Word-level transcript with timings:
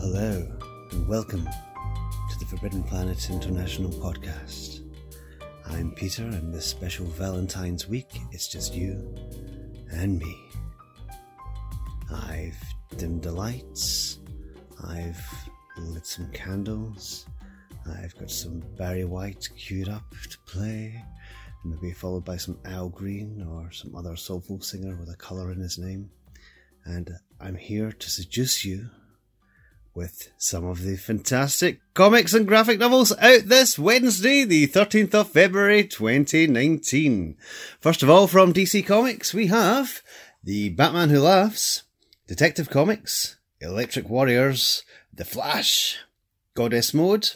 hello, 0.00 0.48
and 0.92 1.06
welcome 1.06 1.44
to 1.44 2.38
the 2.38 2.46
Forbidden 2.46 2.82
Planet 2.82 3.28
International 3.28 3.90
podcast. 3.90 4.80
I'm 5.66 5.90
Peter, 5.90 6.22
and 6.22 6.54
this 6.54 6.64
special 6.64 7.04
Valentine's 7.04 7.86
week, 7.86 8.08
it's 8.32 8.48
just 8.48 8.74
you 8.74 9.14
and 9.92 10.18
me. 10.18 10.34
I've 12.10 12.56
dimmed 12.96 13.24
the 13.24 13.32
lights, 13.32 14.20
I've 14.82 15.22
lit 15.76 16.06
some 16.06 16.30
candles, 16.32 17.26
I've 17.86 18.16
got 18.16 18.30
some 18.30 18.62
Barry 18.78 19.04
White 19.04 19.50
queued 19.54 19.90
up 19.90 20.14
to 20.30 20.38
play, 20.46 21.04
and 21.62 21.74
maybe 21.74 21.92
followed 21.92 22.24
by 22.24 22.38
some 22.38 22.58
Al 22.64 22.88
Green 22.88 23.46
or 23.46 23.70
some 23.70 23.94
other 23.94 24.16
soulful 24.16 24.62
singer 24.62 24.96
with 24.96 25.10
a 25.10 25.16
colour 25.16 25.52
in 25.52 25.60
his 25.60 25.76
name. 25.76 26.10
And 26.86 27.10
I'm 27.38 27.54
here 27.54 27.92
to 27.92 28.10
seduce 28.10 28.64
you 28.64 28.88
with 29.94 30.30
some 30.38 30.64
of 30.64 30.82
the 30.82 30.96
fantastic 30.96 31.80
comics 31.94 32.32
and 32.32 32.46
graphic 32.46 32.78
novels 32.78 33.12
out 33.18 33.46
this 33.46 33.78
Wednesday, 33.78 34.44
the 34.44 34.68
13th 34.68 35.14
of 35.14 35.30
February 35.30 35.84
2019. 35.84 37.36
First 37.80 38.02
of 38.02 38.10
all, 38.10 38.26
from 38.26 38.52
DC 38.52 38.86
Comics, 38.86 39.34
we 39.34 39.48
have 39.48 40.02
The 40.44 40.68
Batman 40.70 41.10
Who 41.10 41.20
Laughs, 41.20 41.82
Detective 42.28 42.70
Comics, 42.70 43.36
Electric 43.60 44.08
Warriors, 44.08 44.84
The 45.12 45.24
Flash, 45.24 45.98
Goddess 46.54 46.94
Mode, 46.94 47.30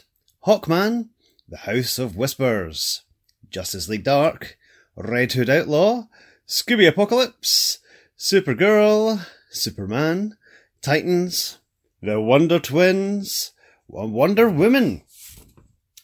Hawkman, 0.45 1.09
The 1.49 1.57
House 1.57 1.99
of 1.99 2.15
Whispers, 2.15 3.01
Justice 3.49 3.89
League 3.89 4.03
Dark, 4.03 4.57
Red 4.95 5.33
Hood 5.33 5.49
Outlaw, 5.49 6.05
Scooby 6.47 6.87
Apocalypse, 6.87 7.79
Supergirl, 8.17 9.25
Superman, 9.49 10.37
Titans, 10.81 11.57
The 12.05 12.21
Wonder 12.21 12.59
Twins, 12.59 13.53
Wonder 13.87 14.47
Woman. 14.47 15.01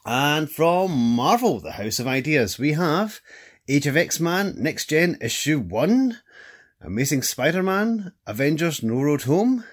And 0.03 0.49
from 0.49 0.89
Marvel, 0.89 1.59
the 1.59 1.73
House 1.73 1.99
of 1.99 2.07
Ideas, 2.07 2.57
we 2.57 2.71
have 2.71 3.19
Age 3.69 3.85
of 3.85 3.95
X-Man, 3.95 4.55
Next 4.57 4.89
Gen 4.89 5.19
Issue 5.21 5.59
1, 5.59 6.17
Amazing 6.81 7.21
Spider-Man, 7.21 8.13
Avengers 8.25 8.81
No 8.81 8.99
Road 8.99 9.21
Home, 9.23 9.63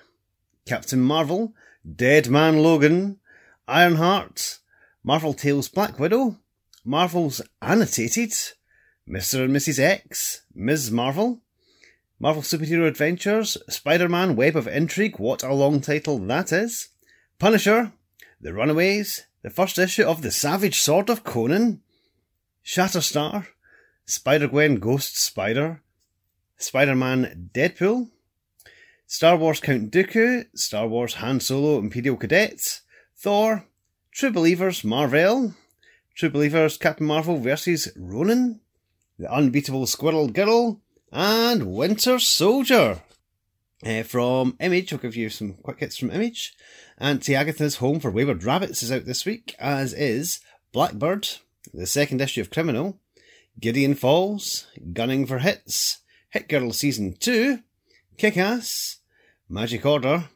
Captain 0.66 1.00
Marvel, 1.00 1.54
Dead 1.90 2.28
Man 2.28 2.62
Logan, 2.62 3.20
Ironheart, 3.66 4.58
Marvel 5.02 5.32
Tales 5.32 5.70
Black 5.70 5.98
Widow, 5.98 6.36
Marvel's 6.84 7.40
Annotated, 7.62 8.32
Mr. 9.08 9.44
and 9.44 9.56
Mrs. 9.56 9.78
X, 9.78 10.42
Ms. 10.54 10.90
Marvel, 10.90 11.40
Marvel 12.20 12.42
Superhero 12.42 12.88
Adventures, 12.88 13.56
Spider 13.68 14.08
Man 14.08 14.34
Web 14.34 14.56
of 14.56 14.66
Intrigue, 14.66 15.20
what 15.20 15.44
a 15.44 15.54
long 15.54 15.80
title 15.80 16.18
that 16.18 16.52
is, 16.52 16.88
Punisher, 17.38 17.92
The 18.40 18.52
Runaways, 18.52 19.26
the 19.42 19.50
first 19.50 19.78
issue 19.78 20.02
of 20.02 20.22
The 20.22 20.32
Savage 20.32 20.80
Sword 20.80 21.10
of 21.10 21.22
Conan, 21.22 21.80
Shatterstar, 22.64 23.46
Spider 24.04 24.48
Gwen 24.48 24.80
Ghost 24.80 25.16
Spider, 25.16 25.80
Spider 26.56 26.96
Man 26.96 27.50
Deadpool, 27.54 28.10
Star 29.06 29.36
Wars 29.36 29.60
Count 29.60 29.92
Dooku, 29.92 30.46
Star 30.56 30.88
Wars 30.88 31.14
Han 31.14 31.38
Solo 31.38 31.78
Imperial 31.78 32.16
Cadets, 32.16 32.80
Thor, 33.16 33.64
True 34.10 34.32
Believers 34.32 34.82
Marvel, 34.82 35.54
True 36.16 36.30
Believers 36.30 36.78
Captain 36.78 37.06
Marvel 37.06 37.38
vs. 37.38 37.92
Ronan, 37.96 38.58
The 39.20 39.32
Unbeatable 39.32 39.86
Squirrel 39.86 40.26
Girl, 40.26 40.80
and 41.12 41.74
Winter 41.74 42.18
Soldier. 42.18 43.02
Uh, 43.84 44.02
from 44.02 44.56
Image, 44.60 44.92
I'll 44.92 44.98
give 44.98 45.16
you 45.16 45.30
some 45.30 45.54
quick 45.54 45.80
hits 45.80 45.96
from 45.96 46.10
Image. 46.10 46.54
Auntie 46.98 47.36
Agatha's 47.36 47.76
Home 47.76 48.00
for 48.00 48.10
Wayward 48.10 48.42
Rabbits 48.42 48.82
is 48.82 48.90
out 48.90 49.04
this 49.04 49.24
week, 49.24 49.54
as 49.58 49.92
is 49.92 50.40
Blackbird, 50.72 51.28
the 51.72 51.86
second 51.86 52.20
issue 52.20 52.40
of 52.40 52.50
Criminal, 52.50 52.98
Gideon 53.60 53.94
Falls, 53.94 54.66
Gunning 54.92 55.26
for 55.26 55.38
Hits, 55.38 55.98
Hit 56.30 56.48
Girl 56.48 56.72
Season 56.72 57.14
2, 57.18 57.60
Kick 58.16 58.36
Ass, 58.36 58.98
Magic 59.48 59.86
Order, 59.86 60.28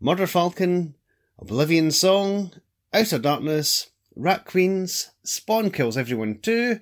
Murder 0.00 0.26
Falcon, 0.26 0.94
Oblivion 1.38 1.90
Song, 1.90 2.52
Outer 2.92 3.18
Darkness, 3.18 3.90
Rat 4.16 4.46
Queens, 4.46 5.10
Spawn 5.22 5.70
Kills 5.70 5.96
Everyone 5.96 6.38
2, 6.40 6.80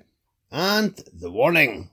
and 0.51 1.03
The 1.13 1.29
Warning. 1.29 1.91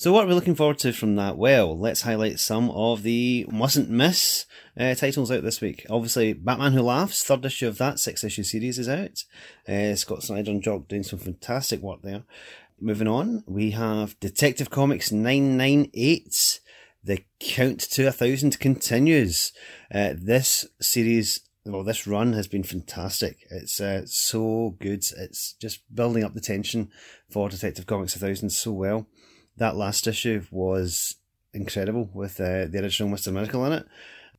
So 0.00 0.14
what 0.14 0.24
are 0.24 0.28
we 0.28 0.32
looking 0.32 0.54
forward 0.54 0.78
to 0.78 0.94
from 0.94 1.16
that? 1.16 1.36
Well, 1.36 1.78
let's 1.78 2.00
highlight 2.00 2.40
some 2.40 2.70
of 2.70 3.02
the 3.02 3.44
mustn't 3.50 3.90
miss 3.90 4.46
uh, 4.74 4.94
titles 4.94 5.30
out 5.30 5.42
this 5.42 5.60
week. 5.60 5.84
Obviously, 5.90 6.32
Batman 6.32 6.72
Who 6.72 6.80
Laughs, 6.80 7.22
third 7.22 7.44
issue 7.44 7.68
of 7.68 7.76
that 7.76 7.98
six 7.98 8.24
issue 8.24 8.42
series 8.42 8.78
is 8.78 8.88
out. 8.88 9.24
Uh, 9.68 9.94
Scott 9.96 10.22
Snyder 10.22 10.52
and 10.52 10.62
Jock 10.62 10.88
doing 10.88 11.02
some 11.02 11.18
fantastic 11.18 11.82
work 11.82 12.00
there. 12.00 12.22
Moving 12.80 13.08
on, 13.08 13.44
we 13.46 13.72
have 13.72 14.18
Detective 14.20 14.70
Comics 14.70 15.12
998. 15.12 16.60
The 17.04 17.22
count 17.38 17.80
to 17.80 18.06
a 18.06 18.10
thousand 18.10 18.58
continues. 18.58 19.52
Uh, 19.94 20.14
this 20.16 20.66
series 20.80 21.40
well, 21.66 21.84
this 21.84 22.06
run 22.06 22.32
has 22.32 22.48
been 22.48 22.62
fantastic. 22.62 23.46
It's 23.50 23.82
uh, 23.82 24.06
so 24.06 24.76
good. 24.80 25.04
It's 25.18 25.52
just 25.60 25.94
building 25.94 26.24
up 26.24 26.32
the 26.32 26.40
tension 26.40 26.90
for 27.28 27.50
Detective 27.50 27.84
Comics 27.84 28.16
1000 28.16 28.48
so 28.48 28.72
well 28.72 29.06
that 29.60 29.76
last 29.76 30.06
issue 30.06 30.42
was 30.50 31.14
incredible 31.52 32.10
with 32.12 32.40
uh, 32.40 32.66
the 32.66 32.80
original 32.82 33.10
Mr. 33.14 33.32
Miracle 33.32 33.64
in 33.66 33.72
it. 33.72 33.86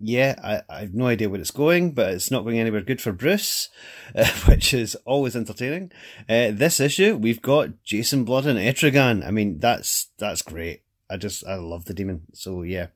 Yeah, 0.03 0.35
I, 0.43 0.61
I 0.67 0.79
have 0.81 0.95
no 0.95 1.05
idea 1.05 1.29
where 1.29 1.39
it's 1.39 1.51
going, 1.51 1.91
but 1.91 2.11
it's 2.11 2.31
not 2.31 2.43
going 2.43 2.57
anywhere 2.57 2.81
good 2.81 2.99
for 2.99 3.11
Bruce, 3.11 3.69
uh, 4.15 4.27
which 4.47 4.73
is 4.73 4.95
always 5.05 5.35
entertaining. 5.35 5.91
Uh, 6.27 6.49
this 6.51 6.79
issue, 6.79 7.15
we've 7.15 7.41
got 7.41 7.83
Jason 7.83 8.25
Blood 8.25 8.47
and 8.47 8.57
Etrigan. 8.57 9.25
I 9.25 9.31
mean, 9.31 9.59
that's 9.59 10.07
that's 10.17 10.41
great. 10.41 10.81
I 11.11 11.17
just 11.17 11.45
I 11.45 11.55
love 11.55 11.85
the 11.85 11.93
demon. 11.93 12.21
So 12.33 12.63
yeah. 12.63 12.87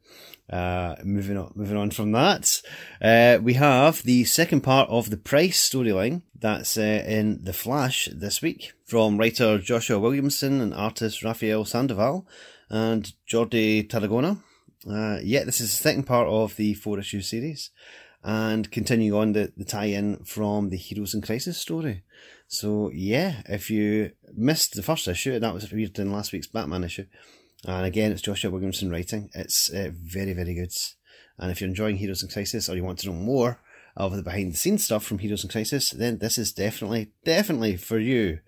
Uh, 0.47 0.95
moving 1.03 1.37
on, 1.37 1.51
moving 1.55 1.75
on 1.75 1.89
from 1.89 2.11
that, 2.11 2.61
uh, 3.01 3.41
we 3.41 3.55
have 3.55 4.03
the 4.03 4.23
second 4.25 4.61
part 4.61 4.87
of 4.91 5.09
the 5.09 5.17
Price 5.17 5.67
storyline 5.67 6.21
that's 6.39 6.77
uh, 6.77 7.03
in 7.07 7.43
the 7.43 7.51
Flash 7.51 8.07
this 8.13 8.43
week 8.43 8.73
from 8.85 9.17
writer 9.17 9.57
Joshua 9.57 9.97
Williamson 9.97 10.61
and 10.61 10.71
artist 10.71 11.23
Rafael 11.23 11.65
Sandoval 11.65 12.27
and 12.69 13.11
Jordi 13.27 13.89
Tarragona. 13.89 14.37
Uh, 14.87 15.17
yeah, 15.23 15.43
this 15.43 15.59
is 15.59 15.71
the 15.71 15.83
second 15.83 16.03
part 16.03 16.27
of 16.27 16.55
the 16.57 16.75
four 16.75 16.99
issue 16.99 17.21
series 17.21 17.71
and 18.23 18.71
continuing 18.71 19.19
on 19.19 19.33
the, 19.33 19.51
the 19.57 19.65
tie 19.65 19.85
in 19.85 20.17
from 20.25 20.69
the 20.69 20.77
Heroes 20.77 21.13
in 21.13 21.21
Crisis 21.21 21.57
story. 21.57 22.03
So, 22.47 22.91
yeah, 22.93 23.41
if 23.47 23.71
you 23.71 24.11
missed 24.35 24.75
the 24.75 24.83
first 24.83 25.07
issue, 25.07 25.39
that 25.39 25.53
was 25.53 25.63
appeared 25.63 25.97
in 25.97 26.11
last 26.11 26.33
week's 26.33 26.47
Batman 26.47 26.83
issue. 26.83 27.05
And 27.67 27.85
again, 27.85 28.11
it's 28.11 28.21
Joshua 28.21 28.51
Williamson 28.51 28.89
writing. 28.89 29.29
It's 29.33 29.69
uh, 29.69 29.89
very, 29.93 30.33
very 30.33 30.53
good. 30.53 30.73
And 31.37 31.51
if 31.51 31.59
you're 31.59 31.69
enjoying 31.69 31.97
Heroes 31.97 32.23
in 32.23 32.29
Crisis 32.29 32.69
or 32.69 32.75
you 32.75 32.83
want 32.83 32.99
to 32.99 33.07
know 33.07 33.13
more 33.13 33.59
of 33.97 34.15
the 34.15 34.23
behind 34.23 34.53
the 34.53 34.57
scenes 34.57 34.85
stuff 34.85 35.03
from 35.03 35.19
Heroes 35.19 35.43
in 35.43 35.49
Crisis, 35.49 35.89
then 35.91 36.19
this 36.19 36.37
is 36.37 36.51
definitely, 36.51 37.11
definitely 37.23 37.77
for 37.77 37.97
you. 37.97 38.39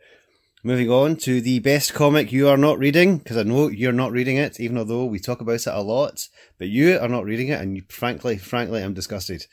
Moving 0.63 0.89
on 0.89 1.15
to 1.17 1.39
the 1.39 1.59
best 1.59 1.93
comic 1.93 2.31
you 2.31 2.47
are 2.47 2.57
not 2.57 2.79
reading, 2.79 3.19
because 3.19 3.37
I 3.37 3.43
know 3.43 3.69
you're 3.69 3.91
not 3.91 4.11
reading 4.11 4.37
it, 4.37 4.59
even 4.59 4.85
though 4.87 5.05
we 5.05 5.19
talk 5.19 5.39
about 5.39 5.53
it 5.53 5.67
a 5.67 5.81
lot, 5.81 6.27
but 6.57 6.67
you 6.67 6.99
are 6.99 7.07
not 7.07 7.25
reading 7.25 7.47
it, 7.49 7.61
and 7.61 7.75
you, 7.75 7.83
frankly, 7.87 8.37
frankly, 8.37 8.83
I'm 8.83 8.93
disgusted. 8.93 9.45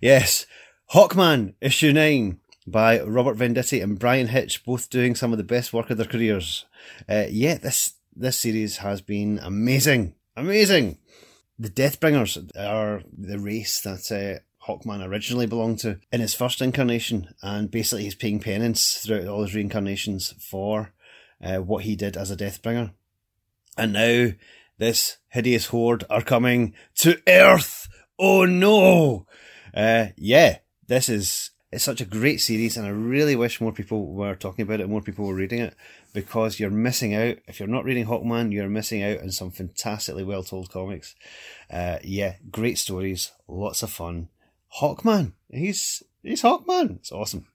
Yes, 0.00 0.46
Hawkman, 0.92 1.54
issue 1.60 1.92
9, 1.92 2.38
by 2.66 3.00
Robert 3.00 3.36
Venditti 3.36 3.82
and 3.82 3.98
Bryan 3.98 4.28
Hitch, 4.28 4.64
both 4.64 4.90
doing 4.90 5.14
some 5.14 5.32
of 5.32 5.38
the 5.38 5.44
best 5.44 5.72
work 5.72 5.90
of 5.90 5.96
their 5.96 6.06
careers. 6.06 6.66
Uh, 7.08 7.24
yeah, 7.28 7.56
this, 7.56 7.94
this 8.14 8.40
series 8.40 8.78
has 8.78 9.00
been 9.00 9.38
amazing. 9.42 10.14
Amazing! 10.36 10.98
The 11.58 11.68
Deathbringers 11.68 12.38
are 12.58 13.02
the 13.12 13.38
race 13.38 13.80
that 13.82 14.10
uh, 14.10 14.66
Hawkman 14.66 15.06
originally 15.06 15.46
belonged 15.46 15.80
to 15.80 15.98
in 16.12 16.20
his 16.20 16.34
first 16.34 16.62
incarnation, 16.62 17.34
and 17.42 17.70
basically 17.70 18.04
he's 18.04 18.14
paying 18.14 18.40
penance 18.40 18.98
throughout 18.98 19.26
all 19.26 19.42
his 19.42 19.54
reincarnations 19.54 20.34
for 20.38 20.92
uh, 21.42 21.58
what 21.58 21.84
he 21.84 21.96
did 21.96 22.16
as 22.16 22.30
a 22.30 22.36
Deathbringer. 22.36 22.92
And 23.76 23.92
now 23.92 24.30
this 24.78 25.18
hideous 25.28 25.66
horde 25.66 26.04
are 26.10 26.22
coming 26.22 26.74
to 26.96 27.20
Earth. 27.28 27.88
Oh 28.18 28.44
no! 28.44 29.26
Uh, 29.74 30.06
yeah, 30.16 30.58
this 30.86 31.08
is 31.08 31.50
it's 31.72 31.84
such 31.84 32.00
a 32.00 32.06
great 32.06 32.40
series, 32.40 32.76
and 32.76 32.86
I 32.86 32.90
really 32.90 33.36
wish 33.36 33.60
more 33.60 33.72
people 33.72 34.12
were 34.12 34.34
talking 34.34 34.64
about 34.64 34.80
it, 34.80 34.88
more 34.88 35.02
people 35.02 35.26
were 35.26 35.34
reading 35.34 35.60
it, 35.60 35.74
because 36.12 36.58
you're 36.58 36.70
missing 36.70 37.14
out. 37.14 37.38
If 37.46 37.60
you're 37.60 37.68
not 37.68 37.84
reading 37.84 38.06
Hawkman, 38.06 38.52
you're 38.52 38.68
missing 38.68 39.02
out 39.02 39.20
on 39.20 39.30
some 39.30 39.50
fantastically 39.50 40.24
well 40.24 40.42
told 40.42 40.70
comics. 40.70 41.14
Uh, 41.70 41.98
yeah, 42.02 42.36
great 42.50 42.78
stories, 42.78 43.32
lots 43.48 43.82
of 43.82 43.90
fun. 43.90 44.28
Hawkman, 44.80 45.32
he's 45.50 46.02
he's 46.22 46.42
Hawkman. 46.42 46.96
It's 46.96 47.12
awesome. 47.12 47.46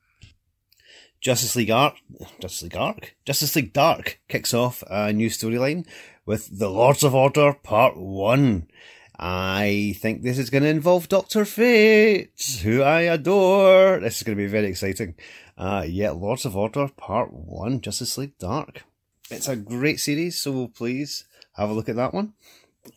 Justice 1.21 1.55
League 1.55 1.71
Arc, 1.71 1.95
Justice 2.39 2.63
League 2.63 2.75
Arc, 2.75 3.15
Justice 3.25 3.55
League 3.55 3.73
Dark 3.73 4.19
kicks 4.27 4.53
off 4.53 4.83
a 4.89 5.11
new 5.11 5.29
storyline 5.29 5.85
with 6.25 6.59
the 6.59 6.69
Lords 6.69 7.03
of 7.03 7.15
Order 7.15 7.53
Part 7.53 7.97
One. 7.97 8.67
I 9.17 9.95
think 9.99 10.21
this 10.21 10.37
is 10.37 10.49
going 10.49 10.63
to 10.63 10.69
involve 10.69 11.07
Doctor 11.07 11.45
Fate, 11.45 12.59
who 12.63 12.81
I 12.81 13.01
adore. 13.01 13.99
This 13.99 14.17
is 14.17 14.23
going 14.23 14.37
to 14.37 14.43
be 14.43 14.49
very 14.49 14.67
exciting. 14.67 15.15
Uh, 15.57 15.85
yeah, 15.87 16.11
Lords 16.11 16.45
of 16.45 16.55
Order 16.55 16.89
Part 16.97 17.31
1, 17.31 17.81
Justice 17.81 18.17
League 18.17 18.37
Dark. 18.37 18.83
It's 19.31 19.47
a 19.47 19.55
great 19.55 19.99
series, 19.99 20.39
so 20.39 20.67
please 20.67 21.25
have 21.53 21.69
a 21.69 21.73
look 21.73 21.89
at 21.89 21.95
that 21.95 22.13
one. 22.13 22.33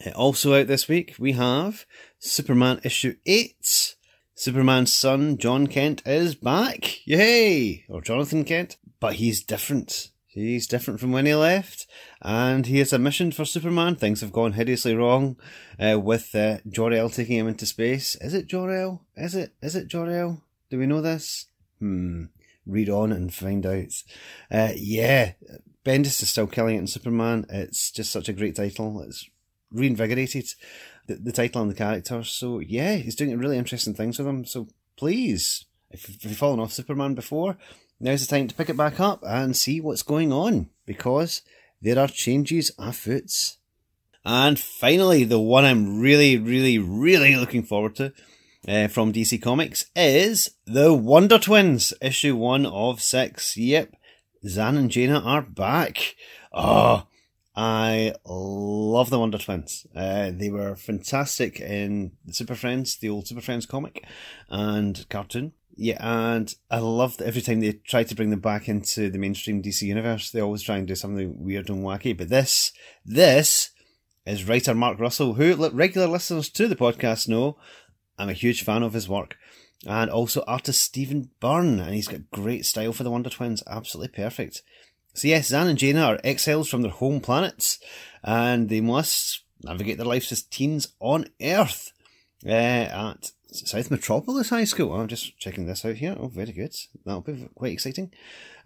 Uh, 0.04 0.10
also 0.10 0.54
out 0.54 0.66
this 0.66 0.88
week, 0.88 1.14
we 1.18 1.32
have 1.32 1.86
Superman 2.18 2.80
issue 2.82 3.16
8. 3.24 3.96
Superman's 4.34 4.92
son, 4.92 5.38
Jon 5.38 5.66
Kent, 5.66 6.02
is 6.06 6.34
back. 6.34 7.06
Yay! 7.06 7.84
Or 7.88 8.00
Jonathan 8.00 8.44
Kent. 8.44 8.76
But 9.00 9.14
he's 9.14 9.42
different. 9.42 10.10
He's 10.38 10.68
different 10.68 11.00
from 11.00 11.10
when 11.10 11.26
he 11.26 11.34
left. 11.34 11.86
And 12.22 12.66
he 12.66 12.78
has 12.78 12.92
a 12.92 12.98
mission 12.98 13.32
for 13.32 13.44
Superman. 13.44 13.96
Things 13.96 14.20
have 14.20 14.32
gone 14.32 14.52
hideously 14.52 14.94
wrong 14.94 15.36
uh, 15.78 15.98
with 15.98 16.34
uh, 16.34 16.58
Jor-El 16.68 17.10
taking 17.10 17.38
him 17.38 17.48
into 17.48 17.66
space. 17.66 18.16
Is 18.20 18.34
it 18.34 18.46
Jor-El? 18.46 19.04
Is 19.16 19.34
it? 19.34 19.54
Is 19.60 19.74
it 19.74 19.88
Jor-El? 19.88 20.42
Do 20.70 20.78
we 20.78 20.86
know 20.86 21.00
this? 21.00 21.46
Hmm. 21.80 22.26
Read 22.66 22.88
on 22.88 23.12
and 23.12 23.34
find 23.34 23.66
out. 23.66 23.92
Uh, 24.50 24.72
yeah. 24.76 25.32
Bendis 25.84 26.22
is 26.22 26.28
still 26.28 26.46
killing 26.46 26.76
it 26.76 26.80
in 26.80 26.86
Superman. 26.86 27.46
It's 27.48 27.90
just 27.90 28.12
such 28.12 28.28
a 28.28 28.32
great 28.34 28.54
title. 28.54 29.00
It's 29.00 29.28
reinvigorated 29.72 30.48
the, 31.06 31.16
the 31.16 31.32
title 31.32 31.62
and 31.62 31.70
the 31.70 31.74
characters. 31.74 32.30
So 32.30 32.60
yeah, 32.60 32.96
he's 32.96 33.16
doing 33.16 33.36
really 33.38 33.58
interesting 33.58 33.94
things 33.94 34.18
with 34.18 34.26
them. 34.26 34.44
So 34.44 34.68
please, 34.96 35.64
if, 35.90 36.08
if 36.08 36.24
you've 36.24 36.36
fallen 36.36 36.60
off 36.60 36.72
Superman 36.72 37.14
before, 37.14 37.56
now's 38.00 38.26
the 38.26 38.36
time 38.36 38.48
to 38.48 38.54
pick 38.54 38.68
it 38.68 38.76
back 38.76 39.00
up 39.00 39.22
and 39.26 39.56
see 39.56 39.80
what's 39.80 40.02
going 40.02 40.32
on 40.32 40.70
because 40.86 41.42
there 41.80 41.98
are 41.98 42.08
changes 42.08 42.70
afoot. 42.78 43.30
And 44.24 44.58
finally, 44.58 45.24
the 45.24 45.40
one 45.40 45.64
I'm 45.64 46.00
really, 46.00 46.36
really, 46.36 46.78
really 46.78 47.36
looking 47.36 47.62
forward 47.62 47.96
to 47.96 48.12
uh, 48.66 48.88
from 48.88 49.12
DC 49.12 49.40
Comics 49.40 49.86
is 49.94 50.50
the 50.66 50.92
Wonder 50.92 51.38
Twins, 51.38 51.92
issue 52.02 52.36
one 52.36 52.66
of 52.66 53.00
six. 53.00 53.56
Yep, 53.56 53.94
Zan 54.46 54.76
and 54.76 54.90
Jayna 54.90 55.24
are 55.24 55.42
back. 55.42 56.14
Oh, 56.52 57.06
I 57.56 58.14
love 58.24 59.10
the 59.10 59.18
Wonder 59.18 59.38
Twins. 59.38 59.86
Uh, 59.94 60.30
they 60.32 60.50
were 60.50 60.76
fantastic 60.76 61.60
in 61.60 62.12
Super 62.30 62.54
Friends, 62.54 62.96
the 62.96 63.08
old 63.08 63.26
Super 63.26 63.40
Friends 63.40 63.66
comic 63.66 64.04
and 64.48 65.08
cartoon. 65.08 65.52
Yeah, 65.80 65.98
and 66.00 66.52
I 66.72 66.80
loved 66.80 67.22
every 67.22 67.40
time 67.40 67.60
they 67.60 67.74
try 67.74 68.02
to 68.02 68.14
bring 68.16 68.30
them 68.30 68.40
back 68.40 68.68
into 68.68 69.10
the 69.10 69.18
mainstream 69.18 69.62
DC 69.62 69.82
universe. 69.82 70.32
They 70.32 70.40
always 70.40 70.64
try 70.64 70.76
and 70.76 70.88
do 70.88 70.96
something 70.96 71.44
weird 71.44 71.70
and 71.70 71.84
wacky. 71.84 72.18
But 72.18 72.30
this, 72.30 72.72
this 73.06 73.70
is 74.26 74.48
writer 74.48 74.74
Mark 74.74 74.98
Russell, 74.98 75.34
who 75.34 75.54
regular 75.70 76.08
listeners 76.08 76.48
to 76.50 76.66
the 76.66 76.74
podcast 76.74 77.28
know 77.28 77.58
I'm 78.18 78.28
a 78.28 78.32
huge 78.32 78.64
fan 78.64 78.82
of 78.82 78.92
his 78.92 79.08
work. 79.08 79.36
And 79.86 80.10
also 80.10 80.42
artist 80.48 80.80
Stephen 80.80 81.30
Byrne, 81.38 81.78
and 81.78 81.94
he's 81.94 82.08
got 82.08 82.28
great 82.32 82.66
style 82.66 82.92
for 82.92 83.04
the 83.04 83.12
Wonder 83.12 83.30
Twins. 83.30 83.62
Absolutely 83.68 84.20
perfect. 84.20 84.62
So 85.14 85.28
yes, 85.28 85.46
Zan 85.46 85.68
and 85.68 85.78
Jayna 85.78 86.08
are 86.08 86.20
exiles 86.24 86.68
from 86.68 86.82
their 86.82 86.90
home 86.90 87.20
planets, 87.20 87.78
and 88.24 88.68
they 88.68 88.80
must 88.80 89.44
navigate 89.62 89.96
their 89.96 90.06
lives 90.06 90.32
as 90.32 90.42
teens 90.42 90.88
on 90.98 91.26
Earth 91.40 91.92
uh, 92.44 92.48
at 92.48 93.30
South 93.50 93.90
Metropolis 93.90 94.50
High 94.50 94.64
School. 94.64 94.92
I'm 94.92 95.08
just 95.08 95.38
checking 95.38 95.66
this 95.66 95.84
out 95.84 95.96
here. 95.96 96.16
Oh, 96.18 96.28
very 96.28 96.52
good. 96.52 96.74
That'll 97.04 97.22
be 97.22 97.48
quite 97.54 97.72
exciting. 97.72 98.12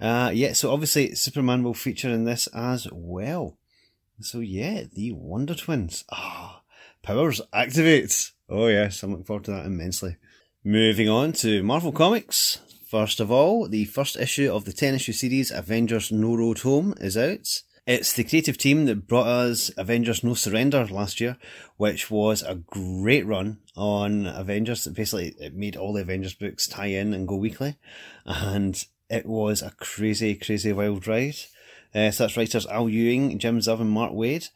Uh, 0.01 0.31
yeah, 0.35 0.53
so 0.53 0.73
obviously 0.73 1.15
Superman 1.15 1.63
will 1.63 1.75
feature 1.75 2.09
in 2.11 2.25
this 2.25 2.49
as 2.49 2.89
well. 2.93 3.57
So 4.21 4.41
yeah, 4.41 4.85
the 4.93 5.13
Wonder 5.13 5.55
Twins. 5.55 6.05
Ah, 6.11 6.61
oh, 6.61 6.63
powers 7.03 7.41
activate. 7.53 8.33
Oh 8.49 8.67
yes, 8.67 9.03
I'm 9.03 9.11
looking 9.11 9.25
forward 9.25 9.45
to 9.45 9.53
that 9.53 9.67
immensely. 9.67 10.17
Moving 10.65 11.09
on 11.09 11.33
to 11.35 11.63
Marvel 11.63 11.93
Comics. 11.93 12.59
First 12.89 13.21
of 13.21 13.31
all, 13.31 13.69
the 13.69 13.87
first 13.87 14.17
issue 14.17 14.53
of 14.53 14.65
the 14.65 14.73
10 14.73 14.95
issue 14.95 15.13
series 15.13 15.51
Avengers 15.51 16.13
No 16.13 16.37
Road 16.37 16.59
Home 16.61 16.95
is 17.01 17.17
out. 17.17 17.63
It's 17.85 18.13
the 18.13 18.23
creative 18.23 18.59
team 18.59 18.85
that 18.85 19.09
brought 19.09 19.27
us 19.27 19.73
Avengers 19.77 20.23
No 20.23 20.35
Surrender 20.35 20.87
last 20.87 21.21
year, 21.21 21.37
which 21.79 22.13
was 22.13 22.41
a 22.43 22.55
great 22.55 23.27
run 23.27 23.59
on 23.77 24.25
Avengers. 24.27 24.87
Basically, 24.87 25.35
it 25.41 25.57
made 25.57 25.75
all 25.75 25.93
the 25.93 26.03
Avengers 26.03 26.35
books 26.35 26.69
tie 26.69 26.87
in 26.87 27.13
and 27.13 27.27
go 27.27 27.35
weekly. 27.35 27.77
And 28.25 28.81
it 29.11 29.27
was 29.27 29.63
a 29.63 29.73
crazy, 29.73 30.37
crazy 30.37 30.73
wild 30.73 31.09
ride. 31.09 31.35
Uh, 31.93 32.13
so 32.13 32.23
that's 32.23 32.37
writers 32.37 32.69
Al 32.69 32.89
Ewing, 32.89 33.37
Jim 33.41 33.59
Zub, 33.59 33.81
and 33.81 33.91
Mark 33.91 34.13
Waid. 34.13 34.51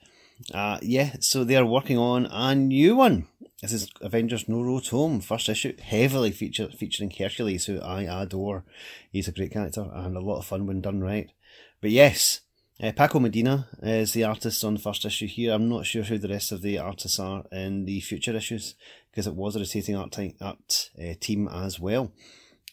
Uh, 0.55 0.78
yeah, 0.81 1.17
so 1.19 1.43
they 1.43 1.56
are 1.56 1.67
working 1.67 1.99
on 1.99 2.26
a 2.26 2.55
new 2.55 2.94
one. 2.94 3.26
This 3.61 3.73
is 3.73 3.90
Avengers 4.02 4.49
No 4.49 4.62
Road 4.62 4.87
Home, 4.88 5.20
first 5.20 5.49
issue, 5.49 5.76
heavily 5.82 6.31
feature, 6.31 6.69
featuring 6.69 7.11
Hercules, 7.11 7.67
who 7.67 7.81
I 7.81 8.02
adore. 8.02 8.62
He's 9.11 9.26
a 9.26 9.32
great 9.32 9.50
character 9.50 9.90
and 9.93 10.17
a 10.17 10.20
lot 10.20 10.38
of 10.38 10.46
fun 10.46 10.67
when 10.67 10.81
done 10.81 11.00
right. 11.00 11.32
But 11.81 11.90
yes, 11.90 12.43
uh, 12.82 12.93
Paco 12.93 13.19
Medina 13.19 13.69
is 13.82 14.12
the 14.12 14.25
artist 14.25 14.62
on 14.64 14.75
the 14.75 14.81
first 14.81 15.05
issue 15.05 15.26
here. 15.26 15.52
I'm 15.52 15.69
not 15.69 15.87
sure 15.87 16.02
who 16.02 16.19
the 16.19 16.28
rest 16.28 16.52
of 16.52 16.62
the 16.62 16.78
artists 16.78 17.19
are 17.19 17.44
in 17.50 17.84
the 17.84 18.00
future 18.00 18.37
issues 18.37 18.75
because 19.11 19.26
it 19.26 19.34
was 19.34 19.56
a 19.56 19.61
rotating 19.61 19.96
art, 19.96 20.19
art 20.40 20.90
uh, 20.99 21.14
team 21.20 21.49
as 21.49 21.81
well. 21.81 22.12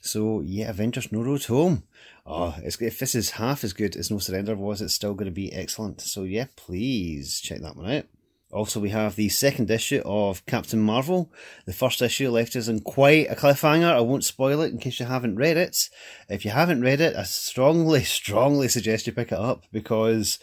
So 0.01 0.41
yeah, 0.41 0.69
Avengers 0.69 1.11
No 1.11 1.21
Road 1.21 1.45
Home. 1.45 1.83
Oh, 2.25 2.55
if 2.61 2.99
this 2.99 3.15
is 3.15 3.31
half 3.31 3.63
as 3.63 3.71
good 3.71 3.95
as 3.95 4.11
No 4.11 4.17
Surrender 4.17 4.55
was, 4.55 4.81
it's 4.81 4.93
still 4.93 5.13
going 5.13 5.25
to 5.25 5.31
be 5.31 5.53
excellent. 5.53 6.01
So 6.01 6.23
yeah, 6.23 6.47
please 6.57 7.39
check 7.39 7.61
that 7.61 7.77
one 7.77 7.89
out. 7.89 8.05
Also, 8.53 8.79
we 8.79 8.89
have 8.89 9.15
the 9.15 9.29
second 9.29 9.71
issue 9.71 10.01
of 10.05 10.45
Captain 10.45 10.79
Marvel. 10.79 11.31
The 11.65 11.73
first 11.73 12.01
issue 12.01 12.29
left 12.29 12.55
us 12.55 12.67
in 12.67 12.81
quite 12.81 13.27
a 13.29 13.35
cliffhanger. 13.35 13.91
I 13.91 14.01
won't 14.01 14.23
spoil 14.23 14.61
it 14.61 14.71
in 14.71 14.77
case 14.77 14.99
you 14.99 15.07
haven't 15.07 15.37
read 15.37 15.57
it. 15.57 15.89
If 16.29 16.45
you 16.45 16.51
haven't 16.51 16.81
read 16.81 17.01
it, 17.01 17.15
I 17.15 17.23
strongly, 17.23 18.03
strongly 18.03 18.67
suggest 18.67 19.07
you 19.07 19.13
pick 19.13 19.31
it 19.31 19.39
up 19.39 19.63
because 19.71 20.37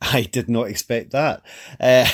I 0.00 0.22
did 0.22 0.48
not 0.48 0.68
expect 0.68 1.10
that. 1.10 1.42
Uh, 1.80 2.08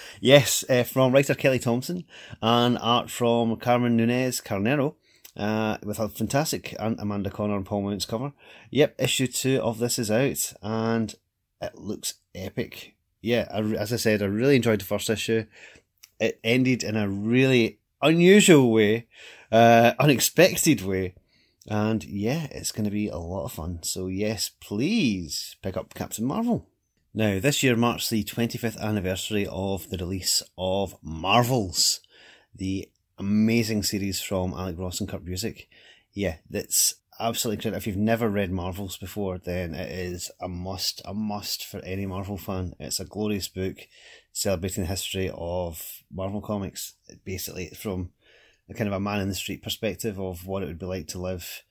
yes, 0.20 0.64
uh, 0.68 0.82
from 0.82 1.12
writer 1.12 1.34
Kelly 1.34 1.60
Thompson 1.60 2.04
and 2.42 2.76
art 2.78 3.10
from 3.10 3.56
Carmen 3.56 3.96
Nunez 3.96 4.40
Carnero. 4.40 4.96
Uh, 5.36 5.78
with 5.84 6.00
a 6.00 6.08
fantastic 6.08 6.74
Amanda 6.80 7.30
Conner 7.30 7.56
and 7.56 7.64
Paul 7.64 7.82
Mounts 7.82 8.04
cover. 8.04 8.32
Yep, 8.72 8.96
issue 8.98 9.28
two 9.28 9.60
of 9.62 9.78
this 9.78 9.96
is 9.96 10.10
out, 10.10 10.52
and 10.60 11.14
it 11.62 11.76
looks 11.76 12.14
epic 12.34 12.96
yeah, 13.20 13.48
I, 13.52 13.60
as 13.60 13.92
I 13.92 13.96
said, 13.96 14.22
I 14.22 14.26
really 14.26 14.56
enjoyed 14.56 14.80
the 14.80 14.86
first 14.86 15.10
issue. 15.10 15.46
It 16.18 16.40
ended 16.44 16.82
in 16.82 16.96
a 16.96 17.08
really 17.08 17.80
unusual 18.02 18.72
way, 18.72 19.06
uh, 19.52 19.92
unexpected 19.98 20.82
way. 20.82 21.14
And 21.66 22.02
yeah, 22.04 22.46
it's 22.50 22.72
going 22.72 22.84
to 22.84 22.90
be 22.90 23.08
a 23.08 23.18
lot 23.18 23.44
of 23.44 23.52
fun. 23.52 23.80
So, 23.82 24.06
yes, 24.06 24.50
please 24.60 25.56
pick 25.62 25.76
up 25.76 25.94
Captain 25.94 26.24
Marvel. 26.24 26.68
Now, 27.12 27.40
this 27.40 27.62
year 27.62 27.76
marks 27.76 28.08
the 28.08 28.24
25th 28.24 28.78
anniversary 28.78 29.46
of 29.50 29.90
the 29.90 29.98
release 29.98 30.42
of 30.56 30.94
Marvels, 31.02 32.00
the 32.54 32.88
amazing 33.18 33.82
series 33.82 34.20
from 34.20 34.54
Alex 34.54 34.78
Ross 34.78 35.00
and 35.00 35.08
Kurt 35.08 35.24
Busiek. 35.24 35.66
Yeah, 36.12 36.36
that's 36.48 36.94
absolutely 37.20 37.62
great. 37.62 37.76
If 37.76 37.86
you've 37.86 37.96
never 37.96 38.28
read 38.28 38.50
Marvels 38.50 38.96
before, 38.96 39.38
then 39.38 39.74
it 39.74 39.90
is 39.90 40.30
a 40.40 40.48
must, 40.48 41.02
a 41.04 41.14
must 41.14 41.64
for 41.66 41.78
any 41.84 42.06
Marvel 42.06 42.38
fan. 42.38 42.74
It's 42.80 43.00
a 43.00 43.04
glorious 43.04 43.48
book 43.48 43.76
celebrating 44.32 44.84
the 44.84 44.90
history 44.90 45.30
of 45.32 46.02
Marvel 46.10 46.40
Comics. 46.40 46.94
Basically, 47.24 47.68
from 47.70 48.10
a 48.68 48.74
kind 48.74 48.88
of 48.88 48.94
a 48.94 49.00
man 49.00 49.20
in 49.20 49.28
the 49.28 49.34
street 49.34 49.62
perspective 49.62 50.18
of 50.18 50.46
what 50.46 50.62
it 50.62 50.66
would 50.66 50.78
be 50.78 50.86
like 50.86 51.08
to 51.08 51.18
live 51.20 51.62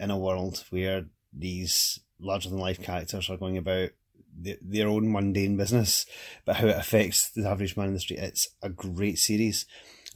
in 0.00 0.10
a 0.10 0.18
world 0.18 0.64
where 0.70 1.04
these 1.32 2.00
larger 2.18 2.48
than 2.48 2.58
life 2.58 2.82
characters 2.82 3.30
are 3.30 3.36
going 3.36 3.56
about 3.56 3.90
their 4.38 4.88
own 4.88 5.10
mundane 5.10 5.56
business, 5.56 6.04
but 6.44 6.56
how 6.56 6.66
it 6.66 6.76
affects 6.76 7.30
the 7.30 7.48
average 7.48 7.76
man 7.76 7.88
in 7.88 7.94
the 7.94 8.00
street. 8.00 8.18
It's 8.18 8.48
a 8.62 8.68
great 8.68 9.18
series. 9.18 9.66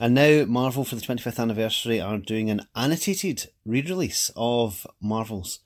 And 0.03 0.15
now 0.15 0.47
Marvel 0.47 0.85
for 0.85 0.95
the 0.95 1.03
25th 1.03 1.39
anniversary 1.39 2.01
are 2.01 2.17
doing 2.17 2.49
an 2.49 2.63
annotated 2.75 3.51
re-release 3.67 4.31
of 4.35 4.87
Marvels. 4.99 5.61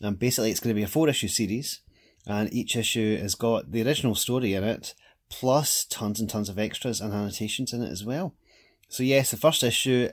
And 0.00 0.18
basically 0.18 0.50
it's 0.50 0.58
going 0.58 0.74
to 0.74 0.78
be 0.78 0.82
a 0.82 0.88
four 0.88 1.08
issue 1.08 1.28
series 1.28 1.80
and 2.26 2.52
each 2.52 2.74
issue 2.74 3.16
has 3.18 3.36
got 3.36 3.70
the 3.70 3.86
original 3.86 4.16
story 4.16 4.54
in 4.54 4.64
it 4.64 4.94
plus 5.30 5.84
tons 5.84 6.18
and 6.18 6.28
tons 6.28 6.48
of 6.48 6.58
extras 6.58 7.00
and 7.00 7.14
annotations 7.14 7.72
in 7.72 7.82
it 7.82 7.92
as 7.92 8.04
well. 8.04 8.34
So 8.88 9.04
yes, 9.04 9.30
the 9.30 9.36
first 9.36 9.62
issue 9.62 10.08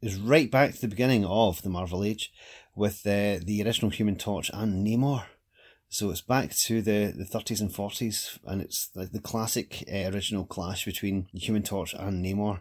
is 0.00 0.18
right 0.18 0.50
back 0.50 0.72
to 0.72 0.80
the 0.80 0.88
beginning 0.88 1.26
of 1.26 1.60
the 1.60 1.68
Marvel 1.68 2.02
Age 2.02 2.32
with 2.74 3.06
uh, 3.06 3.44
the 3.44 3.62
original 3.62 3.90
Human 3.90 4.16
Torch 4.16 4.50
and 4.54 4.86
Namor. 4.86 5.24
So 5.90 6.08
it's 6.08 6.22
back 6.22 6.54
to 6.54 6.80
the, 6.80 7.12
the 7.14 7.24
30s 7.24 7.60
and 7.60 7.70
40s, 7.70 8.38
and 8.46 8.62
it's 8.62 8.90
like 8.94 9.10
the 9.10 9.20
classic 9.20 9.84
uh, 9.92 10.08
original 10.08 10.46
clash 10.46 10.86
between 10.86 11.26
Human 11.34 11.64
Torch 11.64 11.92
and 11.92 12.24
Namor 12.24 12.60